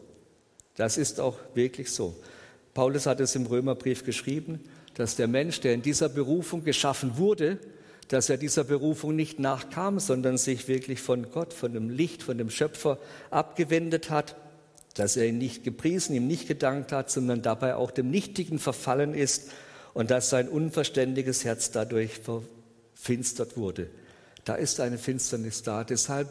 Das 0.77 0.97
ist 0.97 1.21
auch 1.21 1.39
wirklich 1.55 1.91
so. 1.91 2.17
Paulus 2.75 3.07
hat 3.07 3.21
es 3.21 3.37
im 3.37 3.47
Römerbrief 3.47 4.05
geschrieben, 4.05 4.61
dass 4.95 5.17
der 5.17 5.29
Mensch, 5.29 5.61
der 5.61 5.75
in 5.75 5.83
dieser 5.83 6.09
Berufung 6.09 6.65
geschaffen 6.65 7.17
wurde, 7.17 7.59
dass 8.09 8.29
er 8.29 8.37
dieser 8.37 8.65
Berufung 8.65 9.17
nicht 9.17 9.39
nachkam, 9.39 9.99
sondern 9.99 10.37
sich 10.37 10.69
wirklich 10.69 11.01
von 11.01 11.31
Gott, 11.31 11.53
von 11.53 11.73
dem 11.73 11.89
Licht, 11.89 12.23
von 12.23 12.37
dem 12.37 12.51
Schöpfer 12.51 12.99
abgewendet 13.31 14.11
hat, 14.11 14.37
dass 14.95 15.17
er 15.17 15.27
ihn 15.27 15.39
nicht 15.39 15.65
gepriesen, 15.65 16.15
ihm 16.15 16.27
nicht 16.27 16.47
gedankt 16.47 16.93
hat, 16.93 17.11
sondern 17.11 17.43
dabei 17.43 17.77
auch 17.77 17.91
dem 17.91 18.11
Nichtigen 18.11 18.59
verfallen 18.59 19.15
ist 19.15 19.51
und 19.95 20.11
dass 20.11 20.31
sein 20.31 20.49
unverständiges 20.49 21.45
Herz 21.45 21.71
dadurch 21.71 22.21
verfinstert 22.21 23.57
wurde. 23.57 23.89
Da 24.45 24.55
ist 24.57 24.81
eine 24.81 24.99
Finsternis 24.99 25.63
da. 25.63 25.85
Deshalb 25.85 26.29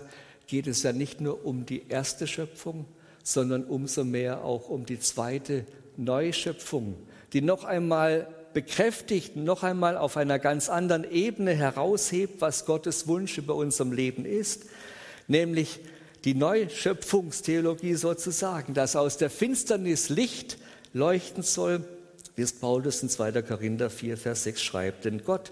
geht 0.47 0.67
es 0.67 0.83
ja 0.83 0.93
nicht 0.93 1.19
nur 1.19 1.45
um 1.45 1.65
die 1.65 1.87
erste 1.89 2.27
Schöpfung, 2.27 2.85
sondern 3.23 3.63
umso 3.63 4.03
mehr 4.03 4.43
auch 4.43 4.69
um 4.69 4.85
die 4.85 4.99
zweite 4.99 5.65
Neuschöpfung, 5.97 6.95
die 7.33 7.41
noch 7.41 7.63
einmal 7.63 8.27
bekräftigt, 8.53 9.35
noch 9.35 9.63
einmal 9.63 9.97
auf 9.97 10.17
einer 10.17 10.39
ganz 10.39 10.69
anderen 10.69 11.09
Ebene 11.09 11.53
heraushebt, 11.53 12.41
was 12.41 12.65
Gottes 12.65 13.07
Wunsch 13.07 13.37
über 13.37 13.55
unserem 13.55 13.91
Leben 13.91 14.25
ist, 14.25 14.63
nämlich 15.27 15.79
die 16.23 16.35
Neuschöpfungstheologie 16.35 17.95
sozusagen, 17.95 18.73
dass 18.73 18.95
aus 18.95 19.17
der 19.17 19.29
Finsternis 19.29 20.09
Licht 20.09 20.57
leuchten 20.93 21.43
soll, 21.43 21.83
wie 22.35 22.43
es 22.43 22.53
Paulus 22.53 23.03
in 23.03 23.09
2. 23.09 23.41
Korinther 23.41 23.89
4, 23.89 24.17
Vers 24.17 24.43
6 24.43 24.61
schreibt. 24.61 25.05
Denn 25.05 25.23
Gott, 25.23 25.51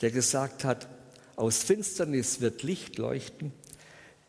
der 0.00 0.10
gesagt 0.10 0.64
hat, 0.64 0.88
aus 1.36 1.58
Finsternis 1.62 2.40
wird 2.40 2.62
Licht 2.62 2.98
leuchten, 2.98 3.52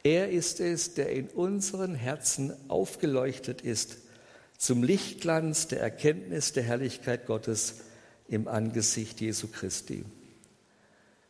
er 0.03 0.29
ist 0.29 0.59
es, 0.59 0.95
der 0.95 1.11
in 1.11 1.29
unseren 1.29 1.95
Herzen 1.95 2.53
aufgeleuchtet 2.67 3.61
ist 3.61 3.97
zum 4.63 4.82
Lichtglanz 4.82 5.67
der 5.67 5.82
Erkenntnis 5.82 6.54
der 6.54 6.63
Herrlichkeit 6.63 7.26
Gottes 7.26 7.82
im 8.30 8.47
Angesicht 8.47 9.19
Jesu 9.19 9.47
Christi. 9.49 10.06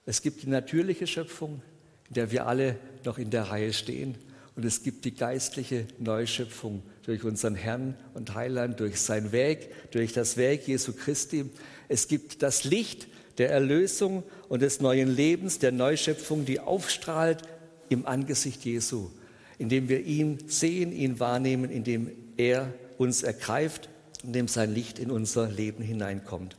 Es 0.06 0.22
gibt 0.22 0.44
die 0.44 0.50
natürliche 0.50 1.08
Schöpfung, 1.08 1.64
in 2.10 2.14
der 2.14 2.30
wir 2.30 2.46
alle 2.46 2.78
noch 3.04 3.18
in 3.18 3.32
der 3.32 3.46
Reihe 3.46 3.74
stehen. 3.74 4.20
Und 4.56 4.66
es 4.66 4.84
gibt 4.84 5.04
die 5.06 5.16
geistliche 5.16 5.88
Neuschöpfung 5.98 6.84
durch 7.02 7.24
unseren 7.24 7.56
Herrn 7.56 7.96
und 8.14 8.36
Heiland, 8.36 8.80
durch 8.80 9.02
sein 9.02 9.32
Weg, 9.32 9.92
durch 9.92 10.14
das 10.14 10.38
Werk 10.38 10.68
Jesu 10.68 10.94
Christi. 10.94 11.50
Es 11.88 12.08
gibt 12.08 12.44
das 12.44 12.66
Licht 12.66 13.08
der 13.40 13.50
Erlösung 13.50 14.22
und 14.48 14.62
des 14.62 14.80
neuen 14.80 15.10
Lebens, 15.10 15.58
der 15.58 15.72
Neuschöpfung, 15.72 16.46
die 16.46 16.60
aufstrahlt 16.60 17.42
im 17.90 18.06
Angesicht 18.06 18.64
Jesu, 18.64 19.10
indem 19.58 19.90
wir 19.90 20.02
ihn 20.02 20.38
sehen, 20.46 20.92
ihn 20.92 21.20
wahrnehmen, 21.20 21.72
indem 21.72 22.12
er 22.38 22.72
uns 22.98 23.24
ergreift, 23.24 23.90
indem 24.24 24.48
sein 24.48 24.74
Licht 24.74 25.00
in 25.00 25.12
unser 25.12 25.48
Leben 25.48 25.84
hineinkommt. 25.84 26.56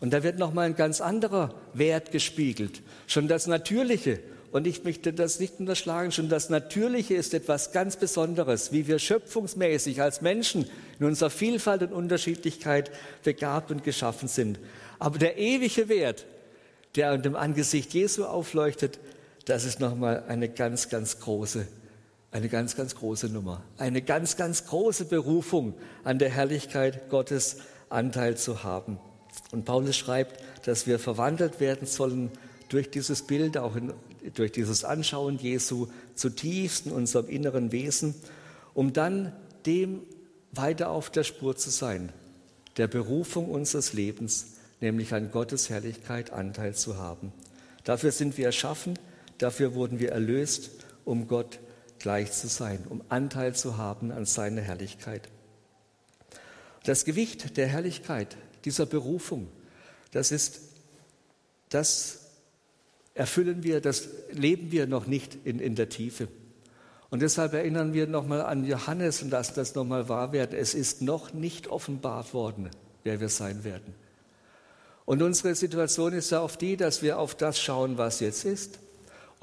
Und 0.00 0.12
da 0.12 0.22
wird 0.22 0.38
nochmal 0.38 0.66
ein 0.66 0.76
ganz 0.76 1.00
anderer 1.00 1.54
Wert 1.72 2.12
gespiegelt. 2.12 2.82
Schon 3.06 3.28
das 3.28 3.46
Natürliche. 3.46 4.20
Und 4.52 4.66
ich 4.66 4.84
möchte 4.84 5.12
das 5.12 5.40
nicht 5.40 5.58
unterschlagen. 5.58 6.12
Schon 6.12 6.28
das 6.28 6.48
Natürliche 6.48 7.14
ist 7.14 7.34
etwas 7.34 7.72
ganz 7.72 7.96
Besonderes, 7.96 8.70
wie 8.70 8.86
wir 8.86 8.98
schöpfungsmäßig 8.98 10.00
als 10.00 10.20
Menschen 10.20 10.66
in 11.00 11.06
unserer 11.06 11.30
Vielfalt 11.30 11.82
und 11.82 11.92
Unterschiedlichkeit 11.92 12.90
begabt 13.24 13.70
und 13.70 13.82
geschaffen 13.82 14.28
sind. 14.28 14.60
Aber 14.98 15.18
der 15.18 15.38
ewige 15.38 15.88
Wert, 15.88 16.26
der 16.94 17.18
dem 17.18 17.34
Angesicht 17.34 17.94
Jesu 17.94 18.24
aufleuchtet, 18.24 19.00
das 19.44 19.64
ist 19.64 19.80
nochmal 19.80 20.24
eine 20.28 20.48
ganz, 20.48 20.88
ganz 20.88 21.18
große, 21.18 21.66
eine 22.34 22.48
ganz, 22.48 22.74
ganz 22.74 22.96
große 22.96 23.28
Nummer. 23.28 23.62
Eine 23.78 24.02
ganz, 24.02 24.36
ganz 24.36 24.66
große 24.66 25.04
Berufung, 25.04 25.74
an 26.02 26.18
der 26.18 26.30
Herrlichkeit 26.30 27.08
Gottes 27.08 27.58
Anteil 27.90 28.36
zu 28.36 28.64
haben. 28.64 28.98
Und 29.52 29.64
Paulus 29.64 29.96
schreibt, 29.96 30.42
dass 30.66 30.88
wir 30.88 30.98
verwandelt 30.98 31.60
werden 31.60 31.86
sollen 31.86 32.32
durch 32.70 32.90
dieses 32.90 33.22
Bild, 33.22 33.56
auch 33.56 33.76
in, 33.76 33.94
durch 34.34 34.50
dieses 34.50 34.84
Anschauen 34.84 35.38
Jesu 35.38 35.86
zutiefst 36.16 36.86
in 36.86 36.92
unserem 36.92 37.28
inneren 37.28 37.70
Wesen, 37.70 38.16
um 38.74 38.92
dann 38.92 39.32
dem 39.64 40.00
weiter 40.50 40.90
auf 40.90 41.10
der 41.10 41.22
Spur 41.22 41.54
zu 41.54 41.70
sein, 41.70 42.12
der 42.78 42.88
Berufung 42.88 43.48
unseres 43.48 43.92
Lebens, 43.92 44.54
nämlich 44.80 45.14
an 45.14 45.30
Gottes 45.30 45.70
Herrlichkeit 45.70 46.32
Anteil 46.32 46.74
zu 46.74 46.96
haben. 46.96 47.32
Dafür 47.84 48.10
sind 48.10 48.36
wir 48.38 48.46
erschaffen, 48.46 48.98
dafür 49.38 49.74
wurden 49.74 50.00
wir 50.00 50.10
erlöst, 50.10 50.70
um 51.04 51.28
Gott 51.28 51.60
gleich 52.04 52.32
zu 52.32 52.48
sein, 52.48 52.84
um 52.86 53.02
Anteil 53.08 53.54
zu 53.54 53.78
haben 53.78 54.12
an 54.12 54.26
seiner 54.26 54.60
Herrlichkeit. 54.60 55.30
Das 56.84 57.06
Gewicht 57.06 57.56
der 57.56 57.66
Herrlichkeit 57.66 58.36
dieser 58.66 58.84
Berufung. 58.84 59.48
Das 60.12 60.30
ist, 60.30 60.60
das 61.70 62.26
erfüllen 63.14 63.62
wir, 63.62 63.80
das 63.80 64.06
leben 64.30 64.70
wir 64.70 64.86
noch 64.86 65.06
nicht 65.06 65.34
in, 65.46 65.58
in 65.58 65.76
der 65.76 65.88
Tiefe. 65.88 66.28
Und 67.08 67.22
deshalb 67.22 67.54
erinnern 67.54 67.94
wir 67.94 68.06
nochmal 68.06 68.42
an 68.42 68.66
Johannes 68.66 69.22
und 69.22 69.30
lassen 69.30 69.54
das 69.56 69.74
nochmal 69.74 70.06
wahr 70.10 70.32
werden. 70.32 70.58
Es 70.58 70.74
ist 70.74 71.00
noch 71.00 71.32
nicht 71.32 71.68
offenbart 71.68 72.34
worden, 72.34 72.68
wer 73.02 73.18
wir 73.18 73.30
sein 73.30 73.64
werden. 73.64 73.94
Und 75.06 75.22
unsere 75.22 75.54
Situation 75.54 76.12
ist 76.12 76.32
ja 76.32 76.42
oft 76.42 76.60
die, 76.60 76.76
dass 76.76 77.00
wir 77.00 77.18
auf 77.18 77.34
das 77.34 77.58
schauen, 77.58 77.96
was 77.96 78.20
jetzt 78.20 78.44
ist 78.44 78.78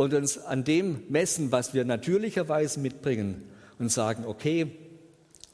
und 0.02 0.14
uns 0.14 0.38
an 0.38 0.64
dem 0.64 1.04
messen, 1.10 1.52
was 1.52 1.74
wir 1.74 1.86
natürlicherweise 1.86 2.80
mitbringen 2.80 3.44
und 3.80 3.92
sagen, 3.92 4.26
okay, 4.26 4.72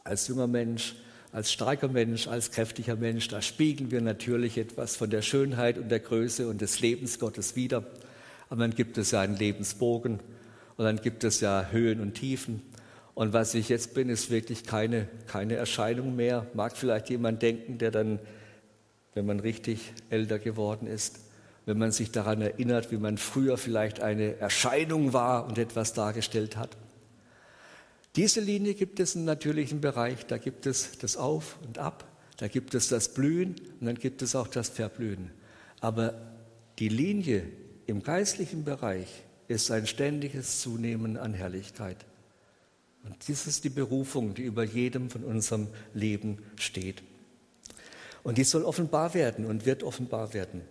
als 0.03 0.27
junger 0.27 0.47
Mensch 0.47 0.95
als 1.31 1.51
starker 1.51 1.87
Mensch, 1.87 2.27
als 2.27 2.51
kräftiger 2.51 2.95
Mensch, 2.95 3.27
da 3.27 3.41
spiegeln 3.41 3.91
wir 3.91 4.01
natürlich 4.01 4.57
etwas 4.57 4.95
von 4.95 5.09
der 5.09 5.21
Schönheit 5.21 5.77
und 5.77 5.89
der 5.89 5.99
Größe 5.99 6.47
und 6.47 6.61
des 6.61 6.79
Lebens 6.79 7.19
Gottes 7.19 7.55
wider. 7.55 7.83
Aber 8.49 8.61
dann 8.61 8.73
gibt 8.73 8.97
es 8.97 9.11
ja 9.11 9.21
einen 9.21 9.35
Lebensbogen 9.35 10.19
und 10.77 10.85
dann 10.85 11.01
gibt 11.01 11.23
es 11.23 11.41
ja 11.41 11.67
Höhen 11.69 11.99
und 11.99 12.13
Tiefen. 12.13 12.61
Und 13.13 13.33
was 13.33 13.53
ich 13.55 13.69
jetzt 13.69 13.93
bin, 13.93 14.09
ist 14.09 14.31
wirklich 14.31 14.63
keine, 14.63 15.07
keine 15.27 15.55
Erscheinung 15.55 16.15
mehr. 16.15 16.47
Mag 16.53 16.77
vielleicht 16.77 17.09
jemand 17.09 17.41
denken, 17.41 17.77
der 17.77 17.91
dann, 17.91 18.19
wenn 19.13 19.25
man 19.25 19.39
richtig 19.39 19.93
älter 20.09 20.39
geworden 20.39 20.87
ist, 20.87 21.19
wenn 21.67 21.77
man 21.77 21.91
sich 21.91 22.11
daran 22.11 22.41
erinnert, 22.41 22.93
wie 22.93 22.97
man 22.97 23.17
früher 23.17 23.57
vielleicht 23.57 23.99
eine 23.99 24.37
Erscheinung 24.37 25.11
war 25.11 25.45
und 25.45 25.57
etwas 25.57 25.91
dargestellt 25.91 26.55
hat. 26.55 26.77
Diese 28.15 28.39
Linie 28.39 28.73
gibt 28.73 29.01
es 29.01 29.15
im 29.15 29.25
natürlichen 29.25 29.81
Bereich, 29.81 30.25
da 30.25 30.37
gibt 30.37 30.65
es 30.65 30.97
das 30.97 31.17
Auf 31.17 31.59
und 31.67 31.77
Ab, 31.77 32.05
da 32.37 32.47
gibt 32.47 32.73
es 32.73 32.87
das 32.87 33.13
Blühen 33.13 33.57
und 33.81 33.85
dann 33.85 33.95
gibt 33.95 34.21
es 34.21 34.33
auch 34.33 34.47
das 34.47 34.69
Verblühen. 34.69 35.29
Aber 35.81 36.13
die 36.79 36.87
Linie 36.87 37.43
im 37.85 38.01
geistlichen 38.01 38.63
Bereich 38.63 39.25
ist 39.49 39.69
ein 39.69 39.87
ständiges 39.87 40.61
Zunehmen 40.61 41.17
an 41.17 41.33
Herrlichkeit. 41.33 41.97
Und 43.03 43.27
dies 43.27 43.45
ist 43.45 43.65
die 43.65 43.69
Berufung, 43.69 44.33
die 44.33 44.43
über 44.43 44.63
jedem 44.63 45.09
von 45.09 45.25
unserem 45.25 45.67
Leben 45.93 46.37
steht. 46.55 47.03
Und 48.23 48.37
die 48.37 48.45
soll 48.45 48.63
offenbar 48.63 49.13
werden 49.13 49.45
und 49.45 49.65
wird 49.65 49.83
offenbar 49.83 50.33
werden. 50.33 50.61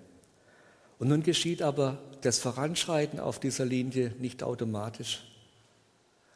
Und 0.99 1.09
nun 1.09 1.23
geschieht 1.23 1.63
aber 1.63 1.99
das 2.23 2.39
Voranschreiten 2.39 3.21
auf 3.21 3.39
dieser 3.39 3.65
Linie 3.65 4.13
nicht 4.19 4.43
automatisch. 4.43 5.23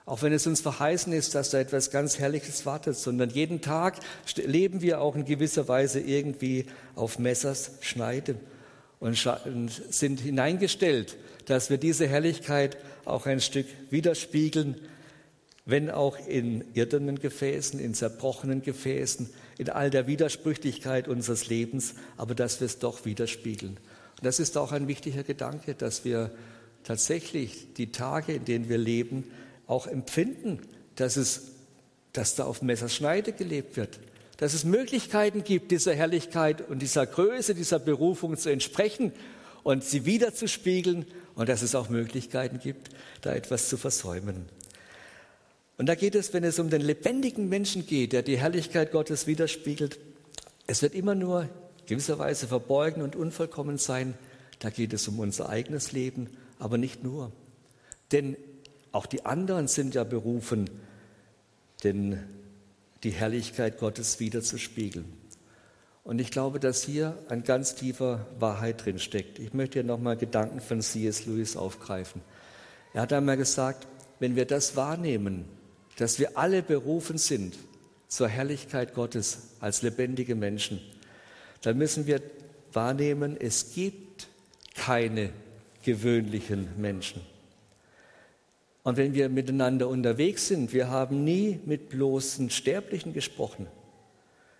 Auch 0.06 0.22
wenn 0.22 0.32
es 0.32 0.46
uns 0.46 0.60
verheißen 0.60 1.12
ist, 1.12 1.34
dass 1.34 1.50
da 1.50 1.60
etwas 1.60 1.90
ganz 1.90 2.18
Herrliches 2.18 2.66
wartet, 2.66 2.96
sondern 2.96 3.30
jeden 3.30 3.60
Tag 3.60 4.00
leben 4.36 4.82
wir 4.82 5.00
auch 5.00 5.14
in 5.14 5.24
gewisser 5.24 5.68
Weise 5.68 6.00
irgendwie 6.00 6.66
auf 6.96 7.18
Messers 7.18 7.72
Schneide 7.80 8.36
und 8.98 9.16
sind 9.90 10.20
hineingestellt, 10.20 11.16
dass 11.46 11.70
wir 11.70 11.78
diese 11.78 12.06
Herrlichkeit 12.06 12.76
auch 13.04 13.26
ein 13.26 13.40
Stück 13.40 13.66
widerspiegeln, 13.90 14.76
wenn 15.64 15.90
auch 15.90 16.18
in 16.26 16.64
irdenen 16.74 17.18
Gefäßen, 17.18 17.78
in 17.78 17.94
zerbrochenen 17.94 18.62
Gefäßen, 18.62 19.30
in 19.58 19.70
all 19.70 19.90
der 19.90 20.06
Widersprüchlichkeit 20.06 21.06
unseres 21.06 21.48
Lebens, 21.48 21.94
aber 22.16 22.34
dass 22.34 22.60
wir 22.60 22.66
es 22.66 22.78
doch 22.78 23.04
widerspiegeln. 23.04 23.78
Und 24.20 24.26
das 24.26 24.38
ist 24.38 24.58
auch 24.58 24.72
ein 24.72 24.86
wichtiger 24.86 25.22
Gedanke, 25.22 25.74
dass 25.74 26.04
wir 26.04 26.30
tatsächlich 26.84 27.72
die 27.78 27.90
Tage, 27.90 28.34
in 28.34 28.44
denen 28.44 28.68
wir 28.68 28.76
leben, 28.76 29.24
auch 29.66 29.86
empfinden, 29.86 30.60
dass, 30.96 31.16
es, 31.16 31.52
dass 32.12 32.34
da 32.34 32.44
auf 32.44 32.60
Messerschneide 32.60 33.32
gelebt 33.32 33.78
wird, 33.78 33.98
dass 34.36 34.52
es 34.52 34.64
Möglichkeiten 34.64 35.42
gibt, 35.42 35.70
dieser 35.70 35.94
Herrlichkeit 35.94 36.68
und 36.68 36.80
dieser 36.80 37.06
Größe, 37.06 37.54
dieser 37.54 37.78
Berufung 37.78 38.36
zu 38.36 38.50
entsprechen 38.50 39.12
und 39.62 39.84
sie 39.84 40.04
wiederzuspiegeln 40.04 41.06
und 41.34 41.48
dass 41.48 41.62
es 41.62 41.74
auch 41.74 41.88
Möglichkeiten 41.88 42.58
gibt, 42.58 42.90
da 43.22 43.34
etwas 43.34 43.70
zu 43.70 43.78
versäumen. 43.78 44.44
Und 45.78 45.86
da 45.86 45.94
geht 45.94 46.14
es, 46.14 46.34
wenn 46.34 46.44
es 46.44 46.58
um 46.58 46.68
den 46.68 46.82
lebendigen 46.82 47.48
Menschen 47.48 47.86
geht, 47.86 48.12
der 48.12 48.22
die 48.22 48.36
Herrlichkeit 48.36 48.92
Gottes 48.92 49.26
widerspiegelt, 49.26 49.98
es 50.66 50.82
wird 50.82 50.94
immer 50.94 51.14
nur 51.14 51.48
gewisserweise 51.90 52.46
verborgen 52.46 53.02
und 53.02 53.16
unvollkommen 53.16 53.76
sein. 53.76 54.14
Da 54.60 54.70
geht 54.70 54.92
es 54.92 55.08
um 55.08 55.18
unser 55.18 55.48
eigenes 55.48 55.90
Leben, 55.90 56.28
aber 56.60 56.78
nicht 56.78 57.02
nur. 57.02 57.32
Denn 58.12 58.36
auch 58.92 59.06
die 59.06 59.26
anderen 59.26 59.66
sind 59.66 59.96
ja 59.96 60.04
berufen, 60.04 60.70
denn 61.82 62.22
die 63.02 63.10
Herrlichkeit 63.10 63.78
Gottes 63.78 64.20
wiederzuspiegeln. 64.20 65.04
Und 66.04 66.20
ich 66.20 66.30
glaube, 66.30 66.60
dass 66.60 66.84
hier 66.84 67.18
ein 67.28 67.42
ganz 67.42 67.74
tiefer 67.74 68.26
Wahrheit 68.38 68.84
drin 68.84 69.00
steckt. 69.00 69.40
Ich 69.40 69.52
möchte 69.52 69.80
hier 69.80 69.84
nochmal 69.84 70.16
Gedanken 70.16 70.60
von 70.60 70.80
C.S. 70.80 71.26
Lewis 71.26 71.56
aufgreifen. 71.56 72.22
Er 72.94 73.02
hat 73.02 73.12
einmal 73.12 73.36
gesagt, 73.36 73.88
wenn 74.20 74.36
wir 74.36 74.46
das 74.46 74.76
wahrnehmen, 74.76 75.44
dass 75.96 76.20
wir 76.20 76.38
alle 76.38 76.62
berufen 76.62 77.18
sind 77.18 77.56
zur 78.06 78.28
Herrlichkeit 78.28 78.94
Gottes 78.94 79.54
als 79.58 79.82
lebendige 79.82 80.36
Menschen, 80.36 80.80
dann 81.62 81.78
müssen 81.78 82.06
wir 82.06 82.20
wahrnehmen, 82.72 83.36
es 83.38 83.74
gibt 83.74 84.28
keine 84.74 85.30
gewöhnlichen 85.82 86.68
Menschen. 86.76 87.22
Und 88.82 88.96
wenn 88.96 89.12
wir 89.12 89.28
miteinander 89.28 89.88
unterwegs 89.88 90.48
sind, 90.48 90.72
wir 90.72 90.88
haben 90.88 91.24
nie 91.24 91.60
mit 91.66 91.90
bloßen 91.90 92.50
Sterblichen 92.50 93.12
gesprochen. 93.12 93.66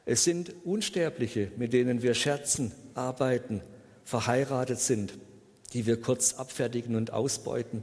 Es 0.05 0.25
sind 0.25 0.53
Unsterbliche, 0.65 1.51
mit 1.57 1.73
denen 1.73 2.03
wir 2.03 2.15
scherzen, 2.15 2.73
arbeiten, 2.95 3.63
verheiratet 4.05 4.81
sind, 4.81 5.15
die 5.73 5.87
wir 5.87 6.01
kurz 6.01 6.35
abfertigen 6.35 6.97
und 6.97 7.13
ausbeuten. 7.13 7.83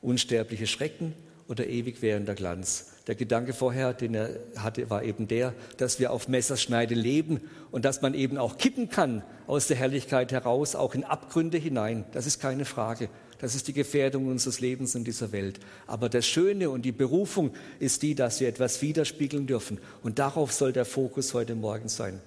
Unsterbliche 0.00 0.66
Schrecken 0.66 1.14
oder 1.48 1.66
ewig 1.66 2.02
währender 2.02 2.34
Glanz. 2.34 2.92
Der 3.06 3.14
Gedanke 3.16 3.52
vorher, 3.52 3.94
den 3.94 4.14
er 4.14 4.30
hatte, 4.56 4.88
war 4.88 5.02
eben 5.02 5.26
der, 5.26 5.54
dass 5.76 5.98
wir 5.98 6.12
auf 6.12 6.28
Messerschneide 6.28 6.94
leben 6.94 7.40
und 7.72 7.84
dass 7.84 8.00
man 8.00 8.14
eben 8.14 8.38
auch 8.38 8.58
kippen 8.58 8.88
kann 8.88 9.24
aus 9.48 9.66
der 9.66 9.76
Herrlichkeit 9.76 10.30
heraus, 10.30 10.76
auch 10.76 10.94
in 10.94 11.02
Abgründe 11.02 11.58
hinein. 11.58 12.04
Das 12.12 12.26
ist 12.26 12.40
keine 12.40 12.64
Frage. 12.64 13.08
Das 13.38 13.56
ist 13.56 13.66
die 13.66 13.72
Gefährdung 13.72 14.28
unseres 14.28 14.60
Lebens 14.60 14.94
in 14.94 15.02
dieser 15.02 15.32
Welt. 15.32 15.58
Aber 15.88 16.08
das 16.08 16.24
Schöne 16.26 16.70
und 16.70 16.82
die 16.82 16.92
Berufung 16.92 17.50
ist 17.80 18.02
die, 18.02 18.14
dass 18.14 18.38
wir 18.38 18.46
etwas 18.46 18.80
widerspiegeln 18.82 19.48
dürfen. 19.48 19.78
Und 20.04 20.20
darauf 20.20 20.52
soll 20.52 20.72
der 20.72 20.84
Fokus 20.84 21.34
heute 21.34 21.56
Morgen 21.56 21.88
sein. 21.88 22.20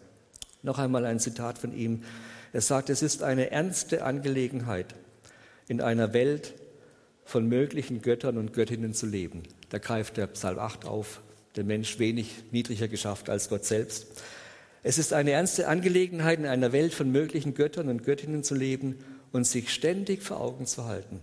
Noch 0.61 0.77
einmal 0.77 1.05
ein 1.05 1.21
Zitat 1.21 1.57
von 1.57 1.73
ihm. 1.73 2.03
Er 2.51 2.59
sagt, 2.59 2.89
es 2.89 3.01
ist 3.01 3.23
eine 3.23 3.51
ernste 3.51 4.03
Angelegenheit, 4.03 4.93
in 5.69 5.79
einer 5.79 6.11
Welt 6.11 6.53
von 7.25 7.49
möglichen 7.49 8.01
Göttern 8.01 8.37
und 8.37 8.53
Göttinnen 8.53 8.93
zu 8.93 9.07
leben. 9.07 9.43
Da 9.69 9.79
greift 9.79 10.15
der 10.15 10.27
Psalm 10.27 10.59
8 10.59 10.85
auf, 10.85 11.21
der 11.55 11.63
Mensch 11.63 11.99
wenig 11.99 12.43
niedriger 12.51 12.87
geschafft 12.87 13.29
als 13.29 13.49
Gott 13.49 13.65
selbst. 13.65 14.07
Es 14.83 14.99
ist 14.99 15.11
eine 15.11 15.31
ernste 15.31 15.67
Angelegenheit, 15.67 16.39
in 16.39 16.45
einer 16.45 16.71
Welt 16.71 16.93
von 16.93 17.11
möglichen 17.11 17.55
Göttern 17.55 17.89
und 17.89 18.03
Göttinnen 18.03 18.43
zu 18.43 18.53
leben 18.53 18.99
und 19.31 19.47
sich 19.47 19.73
ständig 19.73 20.21
vor 20.21 20.39
Augen 20.39 20.67
zu 20.67 20.85
halten, 20.85 21.19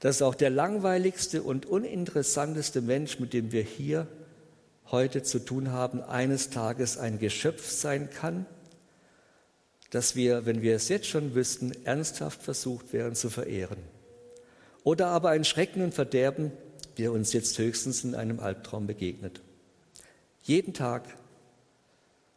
dass 0.00 0.22
auch 0.22 0.34
der 0.34 0.50
langweiligste 0.50 1.42
und 1.42 1.66
uninteressanteste 1.66 2.80
Mensch, 2.80 3.20
mit 3.20 3.34
dem 3.34 3.52
wir 3.52 3.62
hier 3.62 4.06
heute 4.90 5.22
zu 5.22 5.38
tun 5.38 5.70
haben, 5.70 6.02
eines 6.02 6.48
Tages 6.48 6.96
ein 6.96 7.18
Geschöpf 7.18 7.70
sein 7.70 8.08
kann, 8.08 8.46
das 9.90 10.16
wir, 10.16 10.46
wenn 10.46 10.62
wir 10.62 10.74
es 10.74 10.88
jetzt 10.88 11.06
schon 11.06 11.34
wüssten, 11.34 11.72
ernsthaft 11.84 12.42
versucht 12.42 12.92
wären 12.94 13.14
zu 13.14 13.28
verehren. 13.28 13.93
Oder 14.84 15.08
aber 15.08 15.30
ein 15.30 15.44
Schrecken 15.44 15.82
und 15.82 15.94
Verderben, 15.94 16.52
der 16.98 17.10
uns 17.10 17.32
jetzt 17.32 17.58
höchstens 17.58 18.04
in 18.04 18.14
einem 18.14 18.38
Albtraum 18.38 18.86
begegnet. 18.86 19.40
Jeden 20.42 20.74
Tag 20.74 21.08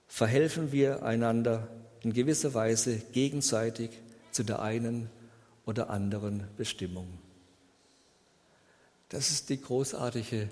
verhelfen 0.07 0.71
wir 0.71 1.03
einander 1.03 1.67
in 2.01 2.13
gewisser 2.13 2.53
Weise 2.53 2.97
gegenseitig 3.11 3.91
zu 4.31 4.43
der 4.43 4.61
einen 4.61 5.09
oder 5.65 5.89
anderen 5.89 6.47
Bestimmung. 6.55 7.07
Das 9.09 9.29
ist 9.29 9.49
die 9.49 9.61
großartige 9.61 10.49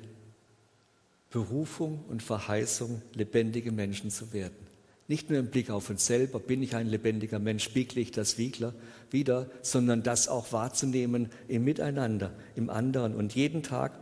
Berufung 1.29 2.03
und 2.09 2.21
Verheißung, 2.21 3.01
lebendige 3.13 3.71
Menschen 3.71 4.11
zu 4.11 4.33
werden. 4.33 4.74
Nicht 5.07 5.29
nur 5.29 5.37
im 5.37 5.47
Blick 5.47 5.69
auf 5.69 5.89
uns 5.91 6.05
selber, 6.07 6.39
bin 6.39 6.63
ich 6.63 6.75
ein 6.75 6.87
lebendiger 6.87 7.37
Mensch, 7.37 7.63
spiegle 7.63 8.01
ich 8.01 8.11
das 8.11 8.37
wieder, 8.39 9.49
sondern 9.61 10.01
das 10.01 10.27
auch 10.27 10.51
wahrzunehmen 10.51 11.29
im 11.47 11.63
Miteinander, 11.63 12.33
im 12.55 12.71
anderen 12.71 13.13
und 13.13 13.35
jeden 13.35 13.61
Tag 13.61 13.99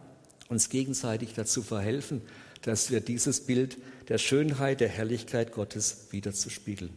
uns 0.47 0.69
gegenseitig 0.69 1.33
dazu 1.33 1.61
verhelfen, 1.61 2.21
dass 2.61 2.89
wir 2.89 3.01
dieses 3.01 3.41
Bild 3.41 3.77
der 4.07 4.17
Schönheit, 4.17 4.79
der 4.79 4.87
Herrlichkeit 4.87 5.51
Gottes 5.51 6.07
widerzuspiegeln, 6.11 6.91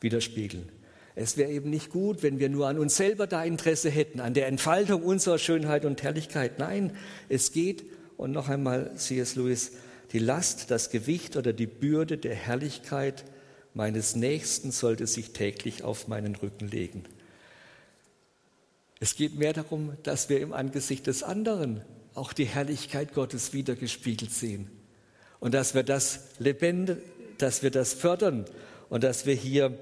widerspiegeln. 0.00 0.68
Es 1.14 1.36
wäre 1.36 1.50
eben 1.50 1.70
nicht 1.70 1.90
gut, 1.90 2.22
wenn 2.24 2.40
wir 2.40 2.48
nur 2.48 2.66
an 2.66 2.78
uns 2.78 2.96
selber 2.96 3.26
da 3.28 3.44
Interesse 3.44 3.90
hätten, 3.90 4.20
an 4.20 4.34
der 4.34 4.48
Entfaltung 4.48 5.02
unserer 5.02 5.38
Schönheit 5.38 5.84
und 5.84 6.02
Herrlichkeit. 6.02 6.58
Nein, 6.58 6.92
es 7.28 7.52
geht, 7.52 7.84
und 8.16 8.32
noch 8.32 8.48
einmal 8.48 8.94
C.S. 8.96 9.36
Lewis, 9.36 9.72
die 10.12 10.18
Last, 10.18 10.70
das 10.70 10.90
Gewicht 10.90 11.36
oder 11.36 11.52
die 11.52 11.66
Bürde 11.66 12.18
der 12.18 12.34
Herrlichkeit 12.34 13.24
meines 13.76 14.16
Nächsten 14.16 14.72
sollte 14.72 15.06
sich 15.06 15.32
täglich 15.32 15.84
auf 15.84 16.08
meinen 16.08 16.34
Rücken 16.34 16.66
legen. 16.66 17.04
Es 19.00 19.14
geht 19.14 19.38
mehr 19.38 19.52
darum, 19.52 19.92
dass 20.02 20.30
wir 20.30 20.40
im 20.40 20.54
Angesicht 20.54 21.06
des 21.06 21.22
anderen 21.22 21.82
auch 22.14 22.32
die 22.32 22.46
Herrlichkeit 22.46 23.12
Gottes 23.12 23.52
wiedergespiegelt 23.52 24.32
sehen 24.32 24.70
und 25.40 25.52
dass 25.52 25.74
wir 25.74 25.82
das 25.82 26.20
lebendig, 26.38 26.96
dass 27.36 27.62
wir 27.62 27.70
das 27.70 27.92
fördern 27.92 28.46
und 28.88 29.04
dass 29.04 29.26
wir 29.26 29.34
hier 29.34 29.78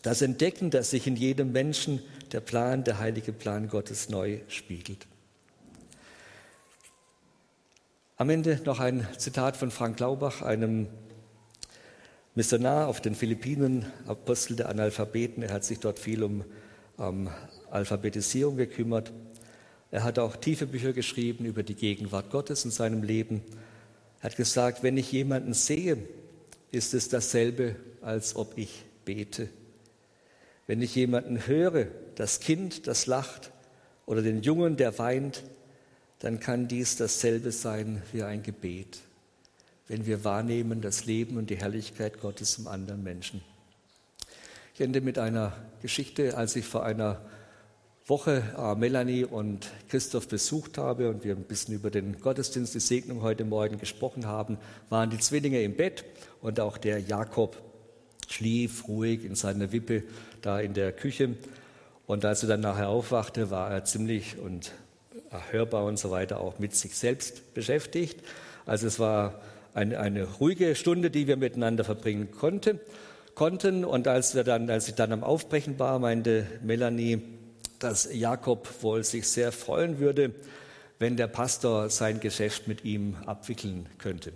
das 0.00 0.22
Entdecken, 0.22 0.70
dass 0.70 0.90
sich 0.90 1.06
in 1.06 1.14
jedem 1.14 1.52
Menschen 1.52 2.00
der 2.32 2.40
Plan, 2.40 2.82
der 2.82 2.98
heilige 2.98 3.34
Plan 3.34 3.68
Gottes 3.68 4.08
neu 4.08 4.38
spiegelt. 4.48 5.06
Am 8.16 8.30
Ende 8.30 8.58
noch 8.64 8.80
ein 8.80 9.06
Zitat 9.18 9.58
von 9.58 9.70
Frank 9.70 10.00
Laubach, 10.00 10.40
einem 10.40 10.88
Missionar 12.38 12.86
auf 12.86 13.00
den 13.00 13.16
Philippinen, 13.16 13.84
Apostel 14.06 14.54
der 14.54 14.68
Analphabeten. 14.68 15.42
Er 15.42 15.52
hat 15.52 15.64
sich 15.64 15.80
dort 15.80 15.98
viel 15.98 16.22
um 16.22 16.44
ähm, 16.96 17.28
Alphabetisierung 17.68 18.56
gekümmert. 18.56 19.12
Er 19.90 20.04
hat 20.04 20.20
auch 20.20 20.36
tiefe 20.36 20.68
Bücher 20.68 20.92
geschrieben 20.92 21.46
über 21.46 21.64
die 21.64 21.74
Gegenwart 21.74 22.30
Gottes 22.30 22.64
in 22.64 22.70
seinem 22.70 23.02
Leben. 23.02 23.42
Er 24.20 24.30
hat 24.30 24.36
gesagt, 24.36 24.84
wenn 24.84 24.96
ich 24.96 25.10
jemanden 25.10 25.52
sehe, 25.52 25.98
ist 26.70 26.94
es 26.94 27.08
dasselbe, 27.08 27.74
als 28.02 28.36
ob 28.36 28.56
ich 28.56 28.84
bete. 29.04 29.48
Wenn 30.68 30.80
ich 30.80 30.94
jemanden 30.94 31.44
höre, 31.44 31.88
das 32.14 32.38
Kind, 32.38 32.86
das 32.86 33.06
lacht 33.06 33.50
oder 34.06 34.22
den 34.22 34.42
Jungen, 34.42 34.76
der 34.76 34.96
weint, 35.00 35.42
dann 36.20 36.38
kann 36.38 36.68
dies 36.68 36.94
dasselbe 36.94 37.50
sein 37.50 38.00
wie 38.12 38.22
ein 38.22 38.44
Gebet, 38.44 39.00
wenn 39.88 40.06
wir 40.06 40.24
wahrnehmen 40.24 40.80
das 40.80 41.06
Leben 41.06 41.36
und 41.36 41.50
die 41.50 41.56
Herrlichkeit 41.56 42.20
Gottes 42.20 42.58
im 42.58 42.68
anderen 42.68 43.02
Menschen. 43.02 43.42
Ich 44.74 44.80
ende 44.80 45.00
mit 45.00 45.18
einer 45.18 45.52
Geschichte, 45.82 46.36
als 46.36 46.54
ich 46.54 46.64
vor 46.64 46.84
einer 46.84 47.20
Woche 48.06 48.42
äh, 48.56 48.74
Melanie 48.74 49.24
und 49.24 49.70
Christoph 49.88 50.28
besucht 50.28 50.78
habe 50.78 51.10
und 51.10 51.24
wir 51.24 51.34
ein 51.36 51.44
bisschen 51.44 51.74
über 51.74 51.90
den 51.90 52.20
Gottesdienst, 52.20 52.74
die 52.74 52.80
Segnung 52.80 53.22
heute 53.22 53.44
Morgen 53.44 53.78
gesprochen 53.78 54.26
haben, 54.26 54.56
waren 54.88 55.10
die 55.10 55.18
Zwillinge 55.18 55.62
im 55.62 55.76
Bett 55.76 56.04
und 56.40 56.60
auch 56.60 56.78
der 56.78 57.00
Jakob 57.00 57.60
schlief 58.28 58.88
ruhig 58.88 59.24
in 59.24 59.34
seiner 59.34 59.72
Wippe 59.72 60.04
da 60.42 60.60
in 60.60 60.74
der 60.74 60.92
Küche. 60.92 61.36
Und 62.06 62.24
als 62.24 62.42
er 62.42 62.48
dann 62.48 62.60
nachher 62.60 62.88
aufwachte, 62.88 63.50
war 63.50 63.70
er 63.70 63.84
ziemlich 63.84 64.38
und 64.38 64.72
hörbar 65.50 65.84
und 65.84 65.98
so 65.98 66.10
weiter 66.10 66.40
auch 66.40 66.58
mit 66.58 66.74
sich 66.74 66.96
selbst 66.96 67.52
beschäftigt. 67.52 68.22
Also 68.64 68.86
es 68.86 68.98
war 68.98 69.40
eine, 69.78 70.00
eine 70.00 70.24
ruhige 70.24 70.74
Stunde, 70.74 71.10
die 71.10 71.26
wir 71.26 71.36
miteinander 71.36 71.84
verbringen 71.84 72.30
konnte, 72.32 72.80
konnten. 73.34 73.84
Und 73.84 74.08
als, 74.08 74.34
wir 74.34 74.44
dann, 74.44 74.68
als 74.68 74.88
ich 74.88 74.94
dann 74.94 75.12
am 75.12 75.22
Aufbrechen 75.22 75.78
war, 75.78 75.98
meinte 75.98 76.46
Melanie, 76.62 77.22
dass 77.78 78.08
Jakob 78.12 78.68
wohl 78.82 79.04
sich 79.04 79.28
sehr 79.28 79.52
freuen 79.52 80.00
würde, 80.00 80.32
wenn 80.98 81.16
der 81.16 81.28
Pastor 81.28 81.90
sein 81.90 82.18
Geschäft 82.18 82.66
mit 82.66 82.84
ihm 82.84 83.16
abwickeln 83.24 83.88
könnte. 83.98 84.32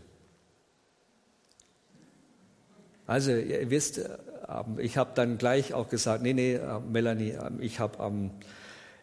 Also 3.07 3.33
ihr 3.33 3.69
wisst, 3.69 3.99
ähm, 3.99 4.79
ich 4.79 4.97
habe 4.97 5.11
dann 5.17 5.39
gleich 5.39 5.75
auch 5.75 5.89
gesagt, 5.89 6.23
nee, 6.23 6.35
nee, 6.35 6.55
äh, 6.55 6.79
Melanie, 6.81 7.31
ähm, 7.31 7.59
ich 7.61 7.81
habe, 7.81 8.01
ähm, 8.01 8.31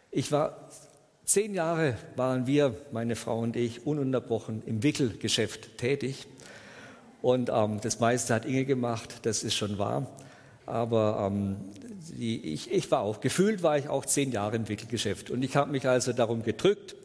ich 0.10 0.32
war 0.32 0.70
zehn 1.30 1.54
Jahre 1.54 1.96
waren 2.16 2.48
wir, 2.48 2.74
meine 2.92 3.16
Frau 3.16 3.40
und 3.40 3.56
ich, 3.56 3.86
ununterbrochen 3.86 4.64
im 4.66 4.82
Wickelgeschäft 4.82 5.78
tätig. 5.78 6.28
Und 7.22 7.52
ähm, 7.54 7.80
das 7.82 8.00
meiste 8.00 8.34
hat 8.34 8.46
Inge 8.46 8.66
gemacht, 8.66 9.20
das 9.22 9.44
ist 9.44 9.54
schon 9.54 9.78
wahr. 9.78 10.10
Aber 10.66 11.30
ähm, 11.30 11.58
die, 12.18 12.54
ich, 12.54 12.72
ich, 12.72 12.90
war 12.90 13.02
auch, 13.02 13.22
gefühlt 13.22 13.62
war 13.62 13.78
ich 13.78 13.90
auch 13.90 14.06
zehn 14.06 14.32
Jahre 14.32 14.56
im 14.56 14.68
Wickelgeschäft. 14.70 15.30
Und 15.30 15.44
ich 15.44 15.56
habe 15.56 15.72
mich 15.72 15.88
also 15.88 16.14
darum 16.14 16.42
gedrückt. 16.42 16.96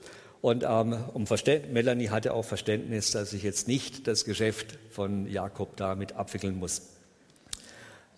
Und 0.40 0.64
ähm, 0.66 0.96
um 1.12 1.26
Melanie 1.72 2.08
hatte 2.08 2.32
auch 2.32 2.46
Verständnis, 2.46 3.10
dass 3.10 3.34
ich 3.34 3.42
jetzt 3.42 3.68
nicht 3.68 4.06
das 4.06 4.24
Geschäft 4.24 4.78
von 4.90 5.26
Jakob 5.26 5.76
damit 5.76 6.14
abwickeln 6.14 6.58
muss. 6.58 6.80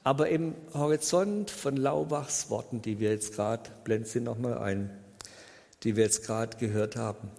Aber 0.05 0.29
im 0.29 0.55
Horizont 0.73 1.51
von 1.51 1.77
Laubachs 1.77 2.49
Worten, 2.49 2.81
die 2.81 3.01
wir 3.01 3.11
jetzt 3.11 3.35
gerade, 3.35 3.71
blenden 3.83 4.07
Sie 4.07 4.21
nochmal 4.21 4.59
ein, 4.59 4.90
die 5.83 5.97
wir 5.97 6.05
jetzt 6.05 6.25
gerade 6.25 6.57
gehört 6.57 6.97
haben, 6.97 7.31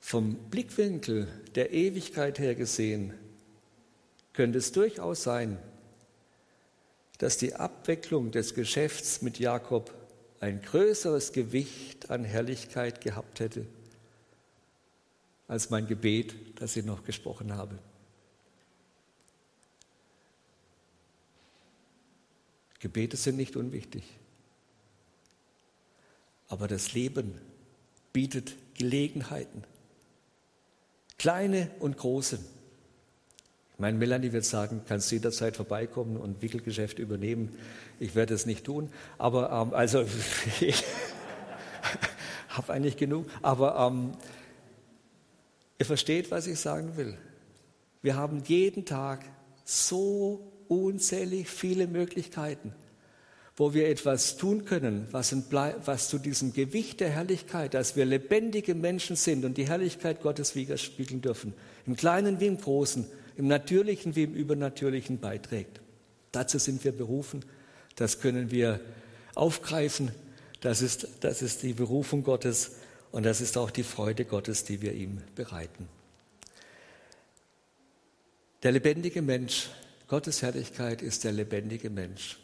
vom 0.00 0.34
Blickwinkel 0.50 1.28
der 1.54 1.72
Ewigkeit 1.72 2.38
her 2.38 2.54
gesehen, 2.54 3.14
könnte 4.32 4.58
es 4.58 4.72
durchaus 4.72 5.22
sein, 5.22 5.58
dass 7.18 7.38
die 7.38 7.54
Abwicklung 7.54 8.32
des 8.32 8.54
Geschäfts 8.54 9.22
mit 9.22 9.38
Jakob 9.38 9.94
ein 10.40 10.60
größeres 10.60 11.32
Gewicht 11.32 12.10
an 12.10 12.24
Herrlichkeit 12.24 13.00
gehabt 13.00 13.40
hätte 13.40 13.66
als 15.48 15.70
mein 15.70 15.86
Gebet, 15.86 16.34
das 16.56 16.76
ich 16.76 16.84
noch 16.84 17.04
gesprochen 17.04 17.54
habe. 17.54 17.78
Gebete 22.80 23.16
sind 23.16 23.36
nicht 23.36 23.56
unwichtig, 23.56 24.04
aber 26.48 26.68
das 26.68 26.92
Leben 26.92 27.34
bietet 28.12 28.54
Gelegenheiten, 28.76 29.64
kleine 31.18 31.70
und 31.80 31.96
große. 31.96 32.38
Mein 33.76 33.98
Melanie 33.98 34.32
wird 34.32 34.44
sagen, 34.44 34.82
kannst 34.86 35.10
du 35.10 35.16
jederzeit 35.16 35.56
vorbeikommen 35.56 36.16
und 36.16 36.42
Wickelgeschäft 36.42 36.98
übernehmen. 36.98 37.56
Ich 37.98 38.14
werde 38.14 38.34
es 38.34 38.46
nicht 38.46 38.64
tun, 38.64 38.90
aber 39.18 39.50
ähm, 39.50 39.74
also 39.74 40.04
ich 40.60 40.84
habe 42.48 42.72
eigentlich 42.72 42.96
genug. 42.96 43.26
Aber 43.42 43.76
ähm, 43.76 44.12
ihr 45.78 45.86
versteht, 45.86 46.30
was 46.30 46.46
ich 46.46 46.60
sagen 46.60 46.96
will. 46.96 47.18
Wir 48.00 48.16
haben 48.16 48.42
jeden 48.46 48.84
Tag 48.84 49.24
so 49.64 50.52
unzählig 50.68 51.48
viele 51.48 51.86
Möglichkeiten, 51.86 52.74
wo 53.56 53.72
wir 53.72 53.88
etwas 53.88 54.36
tun 54.36 54.64
können, 54.64 55.06
was, 55.12 55.34
was, 55.84 56.08
zu 56.08 56.18
diesem 56.18 56.52
Gewicht 56.52 57.00
der 57.00 57.10
Herrlichkeit, 57.10 57.74
dass 57.74 57.94
wir 57.94 58.04
lebendige 58.04 58.74
Menschen 58.74 59.14
sind 59.14 59.44
und 59.44 59.56
die 59.56 59.68
Herrlichkeit 59.68 60.22
Gottes 60.22 60.56
widerspiegeln 60.56 61.22
dürfen, 61.22 61.54
im 61.86 61.94
Kleinen 61.96 62.40
wie 62.40 62.46
im 62.46 62.58
Großen, 62.58 63.06
im 63.36 63.46
Natürlichen 63.46 64.16
wie 64.16 64.24
im 64.24 64.34
Übernatürlichen 64.34 65.20
beiträgt. 65.20 65.80
Dazu 66.32 66.58
sind 66.58 66.82
wir 66.82 66.92
berufen, 66.92 67.44
das 67.94 68.20
können 68.20 68.50
wir 68.50 68.80
aufgreifen, 69.36 70.10
das 70.60 70.82
ist, 70.82 71.06
das 71.20 71.42
ist 71.42 71.62
die 71.62 71.74
Berufung 71.74 72.24
Gottes 72.24 72.72
und 73.12 73.24
das 73.24 73.40
ist 73.40 73.56
auch 73.56 73.70
die 73.70 73.84
Freude 73.84 74.24
Gottes, 74.24 74.64
die 74.64 74.82
wir 74.82 74.94
ihm 74.94 75.22
bereiten. 75.36 75.88
Der 78.64 78.72
lebendige 78.72 79.22
Mensch, 79.22 79.68
Gottes 80.08 80.42
Herrlichkeit 80.42 81.02
ist 81.02 81.22
der 81.22 81.32
lebendige 81.32 81.90
Mensch. 81.90 82.38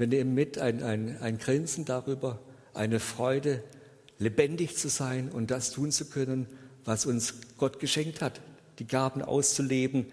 Wir 0.00 0.06
nehmen 0.06 0.32
mit 0.32 0.56
ein, 0.56 0.82
ein, 0.82 1.20
ein 1.20 1.36
Grinsen 1.36 1.84
darüber, 1.84 2.38
eine 2.72 3.00
Freude, 3.00 3.62
lebendig 4.18 4.78
zu 4.78 4.88
sein 4.88 5.28
und 5.28 5.50
das 5.50 5.72
tun 5.72 5.92
zu 5.92 6.06
können, 6.06 6.46
was 6.86 7.04
uns 7.04 7.34
Gott 7.58 7.80
geschenkt 7.80 8.22
hat, 8.22 8.40
die 8.78 8.86
Gaben 8.86 9.20
auszuleben, 9.20 10.06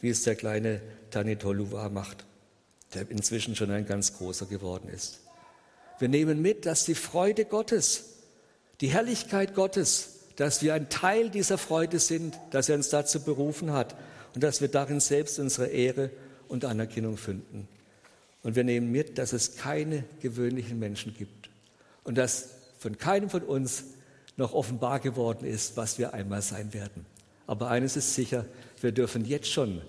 wie 0.00 0.10
es 0.10 0.22
der 0.22 0.36
kleine 0.36 0.80
Tanitoluwa 1.10 1.88
macht, 1.88 2.24
der 2.94 3.10
inzwischen 3.10 3.56
schon 3.56 3.72
ein 3.72 3.84
ganz 3.84 4.16
großer 4.16 4.46
geworden 4.46 4.88
ist. 4.88 5.18
Wir 5.98 6.08
nehmen 6.08 6.40
mit, 6.40 6.64
dass 6.64 6.84
die 6.84 6.94
Freude 6.94 7.44
Gottes, 7.44 8.10
die 8.80 8.90
Herrlichkeit 8.90 9.56
Gottes, 9.56 10.20
dass 10.36 10.62
wir 10.62 10.72
ein 10.74 10.88
Teil 10.88 11.30
dieser 11.30 11.58
Freude 11.58 11.98
sind, 11.98 12.38
dass 12.52 12.68
er 12.68 12.76
uns 12.76 12.90
dazu 12.90 13.24
berufen 13.24 13.72
hat 13.72 13.96
und 14.36 14.44
dass 14.44 14.60
wir 14.60 14.68
darin 14.68 15.00
selbst 15.00 15.40
unsere 15.40 15.66
Ehre 15.66 16.10
und 16.46 16.64
Anerkennung 16.64 17.16
finden. 17.16 17.66
Und 18.42 18.56
wir 18.56 18.64
nehmen 18.64 18.90
mit, 18.90 19.18
dass 19.18 19.32
es 19.32 19.56
keine 19.56 20.04
gewöhnlichen 20.20 20.78
Menschen 20.78 21.14
gibt 21.14 21.48
und 22.04 22.18
dass 22.18 22.50
von 22.78 22.98
keinem 22.98 23.30
von 23.30 23.42
uns 23.42 23.84
noch 24.36 24.52
offenbar 24.52 25.00
geworden 25.00 25.44
ist, 25.44 25.76
was 25.76 25.98
wir 25.98 26.14
einmal 26.14 26.42
sein 26.42 26.72
werden. 26.72 27.06
Aber 27.46 27.68
eines 27.68 27.96
ist 27.96 28.14
sicher, 28.14 28.46
wir 28.80 28.92
dürfen 28.92 29.24
jetzt 29.24 29.50
schon 29.50 29.82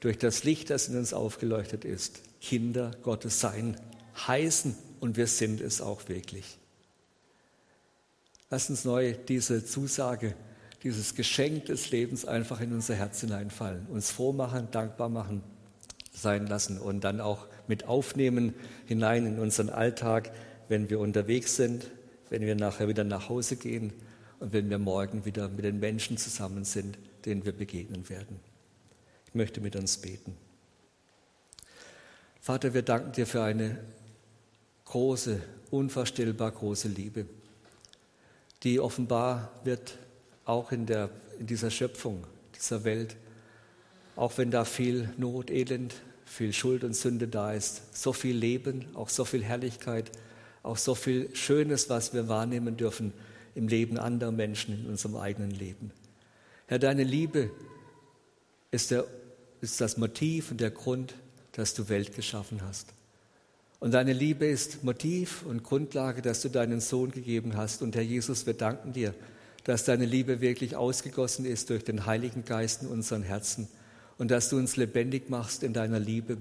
durch 0.00 0.18
das 0.18 0.44
Licht, 0.44 0.68
das 0.68 0.88
in 0.88 0.98
uns 0.98 1.14
aufgeleuchtet 1.14 1.84
ist, 1.84 2.20
Kinder 2.40 2.90
Gottes 3.02 3.40
sein, 3.40 3.80
heißen 4.26 4.76
und 5.00 5.16
wir 5.16 5.26
sind 5.26 5.60
es 5.60 5.80
auch 5.80 6.08
wirklich. 6.08 6.58
Lass 8.50 8.68
uns 8.68 8.84
neu 8.84 9.14
diese 9.14 9.64
Zusage, 9.64 10.34
dieses 10.82 11.14
Geschenk 11.14 11.66
des 11.66 11.90
Lebens 11.90 12.26
einfach 12.26 12.60
in 12.60 12.72
unser 12.72 12.94
Herz 12.94 13.20
hineinfallen, 13.20 13.86
uns 13.86 14.10
froh 14.10 14.32
machen, 14.32 14.68
dankbar 14.70 15.08
machen, 15.08 15.42
sein 16.12 16.46
lassen 16.46 16.78
und 16.78 17.02
dann 17.02 17.20
auch 17.20 17.46
mit 17.66 17.84
aufnehmen 17.84 18.54
hinein 18.86 19.26
in 19.26 19.38
unseren 19.38 19.70
Alltag, 19.70 20.32
wenn 20.68 20.90
wir 20.90 21.00
unterwegs 21.00 21.56
sind, 21.56 21.90
wenn 22.30 22.42
wir 22.42 22.54
nachher 22.54 22.88
wieder 22.88 23.04
nach 23.04 23.28
Hause 23.28 23.56
gehen 23.56 23.92
und 24.40 24.52
wenn 24.52 24.68
wir 24.70 24.78
morgen 24.78 25.24
wieder 25.24 25.48
mit 25.48 25.64
den 25.64 25.80
Menschen 25.80 26.16
zusammen 26.16 26.64
sind, 26.64 26.98
denen 27.24 27.44
wir 27.44 27.52
begegnen 27.52 28.08
werden. 28.08 28.40
Ich 29.26 29.34
möchte 29.34 29.60
mit 29.60 29.76
uns 29.76 29.98
beten. 29.98 30.36
Vater, 32.40 32.74
wir 32.74 32.82
danken 32.82 33.12
dir 33.12 33.26
für 33.26 33.42
eine 33.42 33.78
große, 34.84 35.40
unvorstellbar 35.70 36.52
große 36.52 36.88
Liebe, 36.88 37.26
die 38.62 38.80
offenbar 38.80 39.50
wird 39.64 39.98
auch 40.44 40.72
in, 40.72 40.86
der, 40.86 41.10
in 41.38 41.46
dieser 41.46 41.70
Schöpfung, 41.70 42.26
dieser 42.54 42.84
Welt, 42.84 43.16
auch 44.16 44.36
wenn 44.38 44.50
da 44.50 44.64
viel 44.64 45.12
Not, 45.16 45.50
Elend, 45.50 45.94
viel 46.34 46.52
Schuld 46.52 46.82
und 46.82 46.94
Sünde 46.94 47.28
da 47.28 47.52
ist, 47.52 47.96
so 47.96 48.12
viel 48.12 48.36
Leben, 48.36 48.86
auch 48.94 49.08
so 49.08 49.24
viel 49.24 49.44
Herrlichkeit, 49.44 50.10
auch 50.64 50.76
so 50.76 50.96
viel 50.96 51.34
Schönes, 51.34 51.88
was 51.88 52.12
wir 52.12 52.28
wahrnehmen 52.28 52.76
dürfen 52.76 53.12
im 53.54 53.68
Leben 53.68 53.98
anderer 53.98 54.32
Menschen, 54.32 54.80
in 54.80 54.90
unserem 54.90 55.16
eigenen 55.16 55.52
Leben. 55.52 55.92
Herr, 56.66 56.80
deine 56.80 57.04
Liebe 57.04 57.50
ist, 58.72 58.90
der, 58.90 59.04
ist 59.60 59.80
das 59.80 59.96
Motiv 59.96 60.50
und 60.50 60.60
der 60.60 60.72
Grund, 60.72 61.14
dass 61.52 61.72
du 61.74 61.88
Welt 61.88 62.16
geschaffen 62.16 62.62
hast. 62.62 62.88
Und 63.78 63.92
deine 63.92 64.12
Liebe 64.12 64.46
ist 64.46 64.82
Motiv 64.82 65.44
und 65.46 65.62
Grundlage, 65.62 66.20
dass 66.20 66.40
du 66.40 66.48
deinen 66.48 66.80
Sohn 66.80 67.12
gegeben 67.12 67.56
hast. 67.56 67.80
Und 67.80 67.94
Herr 67.94 68.02
Jesus, 68.02 68.44
wir 68.46 68.54
danken 68.54 68.92
dir, 68.92 69.14
dass 69.62 69.84
deine 69.84 70.04
Liebe 70.04 70.40
wirklich 70.40 70.74
ausgegossen 70.74 71.44
ist 71.44 71.70
durch 71.70 71.84
den 71.84 72.06
Heiligen 72.06 72.44
Geist 72.44 72.82
in 72.82 72.88
unseren 72.88 73.22
Herzen 73.22 73.68
und 74.18 74.30
dass 74.30 74.48
du 74.48 74.56
uns 74.56 74.76
lebendig 74.76 75.30
machst 75.30 75.62
in 75.62 75.72
deiner 75.72 75.98
Liebe, 75.98 76.38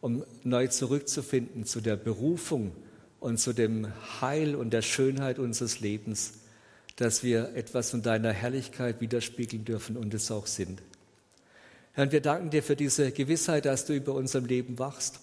um 0.00 0.24
neu 0.44 0.66
zurückzufinden 0.68 1.66
zu 1.66 1.80
der 1.80 1.96
Berufung 1.96 2.72
und 3.20 3.38
zu 3.38 3.52
dem 3.52 3.88
Heil 4.20 4.54
und 4.54 4.70
der 4.70 4.82
Schönheit 4.82 5.38
unseres 5.38 5.80
Lebens, 5.80 6.34
dass 6.96 7.22
wir 7.22 7.54
etwas 7.54 7.90
von 7.90 8.02
deiner 8.02 8.32
Herrlichkeit 8.32 9.00
widerspiegeln 9.00 9.64
dürfen 9.64 9.96
und 9.96 10.14
es 10.14 10.30
auch 10.30 10.46
sind. 10.46 10.82
Herr, 11.92 12.12
wir 12.12 12.20
danken 12.20 12.50
dir 12.50 12.62
für 12.62 12.76
diese 12.76 13.10
Gewissheit, 13.10 13.66
dass 13.66 13.84
du 13.84 13.94
über 13.94 14.14
unserem 14.14 14.46
Leben 14.46 14.78
wachst 14.78 15.20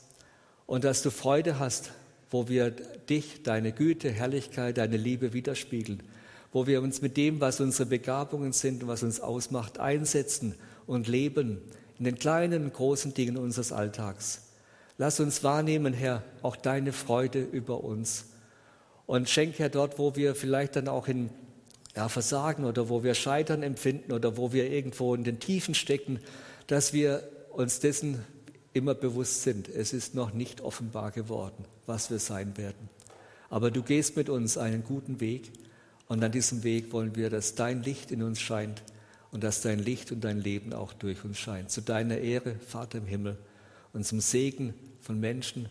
und 0.65 0.83
dass 0.83 1.01
du 1.01 1.09
Freude 1.09 1.59
hast, 1.59 1.91
wo 2.29 2.49
wir 2.49 2.71
dich, 2.71 3.41
deine 3.43 3.71
Güte, 3.71 4.11
Herrlichkeit, 4.11 4.77
deine 4.77 4.97
Liebe 4.97 5.33
widerspiegeln, 5.33 6.03
wo 6.51 6.67
wir 6.67 6.81
uns 6.81 7.01
mit 7.01 7.15
dem, 7.17 7.39
was 7.39 7.61
unsere 7.61 7.87
Begabungen 7.87 8.53
sind 8.53 8.83
und 8.83 8.89
was 8.89 9.01
uns 9.01 9.21
ausmacht, 9.21 9.79
einsetzen 9.79 10.55
und 10.85 11.07
leben 11.07 11.61
in 11.99 12.05
den 12.05 12.19
kleinen 12.19 12.65
und 12.65 12.73
großen 12.73 13.13
Dingen 13.13 13.37
unseres 13.37 13.71
Alltags. 13.71 14.41
Lass 14.97 15.19
uns 15.19 15.43
wahrnehmen, 15.43 15.93
Herr, 15.93 16.23
auch 16.41 16.55
deine 16.55 16.91
Freude 16.91 17.41
über 17.41 17.83
uns 17.83 18.25
Und 19.05 19.29
schenke, 19.29 19.59
Herr, 19.59 19.69
dort, 19.69 19.99
wo 19.99 20.15
wir 20.15 20.35
vielleicht 20.35 20.75
dann 20.75 20.87
auch 20.87 21.07
in 21.07 21.29
ja, 21.95 22.09
Versagen 22.09 22.65
oder 22.65 22.89
wo 22.89 23.03
wir 23.03 23.13
Scheitern 23.13 23.63
empfinden 23.63 24.11
oder 24.11 24.37
wo 24.37 24.51
wir 24.53 24.69
irgendwo 24.69 25.15
in 25.15 25.23
den 25.23 25.39
Tiefen 25.39 25.75
stecken, 25.75 26.19
dass 26.67 26.93
wir 26.93 27.23
uns 27.51 27.79
dessen 27.79 28.23
immer 28.73 28.93
bewusst 28.93 29.43
sind. 29.43 29.69
Es 29.69 29.93
ist 29.93 30.13
noch 30.13 30.33
nicht 30.33 30.61
offenbar 30.61 31.11
geworden, 31.11 31.65
was 31.85 32.11
wir 32.11 32.19
sein 32.19 32.57
werden. 32.57 32.89
Aber 33.49 33.71
du 33.71 33.81
gehst 33.81 34.17
mit 34.17 34.29
uns 34.29 34.57
einen 34.57 34.83
guten 34.83 35.19
Weg 35.21 35.51
und 36.07 36.23
an 36.23 36.31
diesem 36.31 36.63
Weg 36.63 36.91
wollen 36.91 37.15
wir, 37.15 37.29
dass 37.29 37.55
dein 37.55 37.81
Licht 37.83 38.11
in 38.11 38.21
uns 38.21 38.41
scheint 38.41 38.83
und 39.37 39.43
dass 39.43 39.61
dein 39.61 39.77
Licht 39.77 40.11
und 40.11 40.23
dein 40.23 40.41
Leben 40.41 40.73
auch 40.73 40.93
durch 40.93 41.23
uns 41.23 41.37
scheint. 41.37 41.69
Zu 41.69 41.81
deiner 41.81 42.17
Ehre, 42.17 42.55
Vater 42.55 42.97
im 42.97 43.05
Himmel, 43.05 43.37
und 43.93 44.03
zum 44.03 44.19
Segen 44.19 44.73
von 44.99 45.19
Menschen 45.19 45.69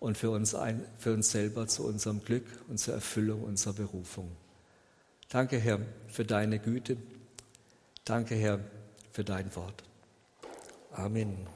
und 0.00 0.16
für 0.16 0.30
uns, 0.30 0.54
ein, 0.54 0.82
für 0.96 1.12
uns 1.12 1.30
selber 1.30 1.66
zu 1.66 1.86
unserem 1.86 2.24
Glück 2.24 2.46
und 2.66 2.78
zur 2.78 2.94
Erfüllung 2.94 3.42
unserer 3.42 3.74
Berufung. 3.74 4.34
Danke, 5.28 5.58
Herr, 5.58 5.80
für 6.08 6.24
deine 6.24 6.58
Güte. 6.58 6.96
Danke, 8.06 8.36
Herr, 8.36 8.60
für 9.12 9.22
dein 9.22 9.54
Wort. 9.54 9.84
Amen. 10.92 11.53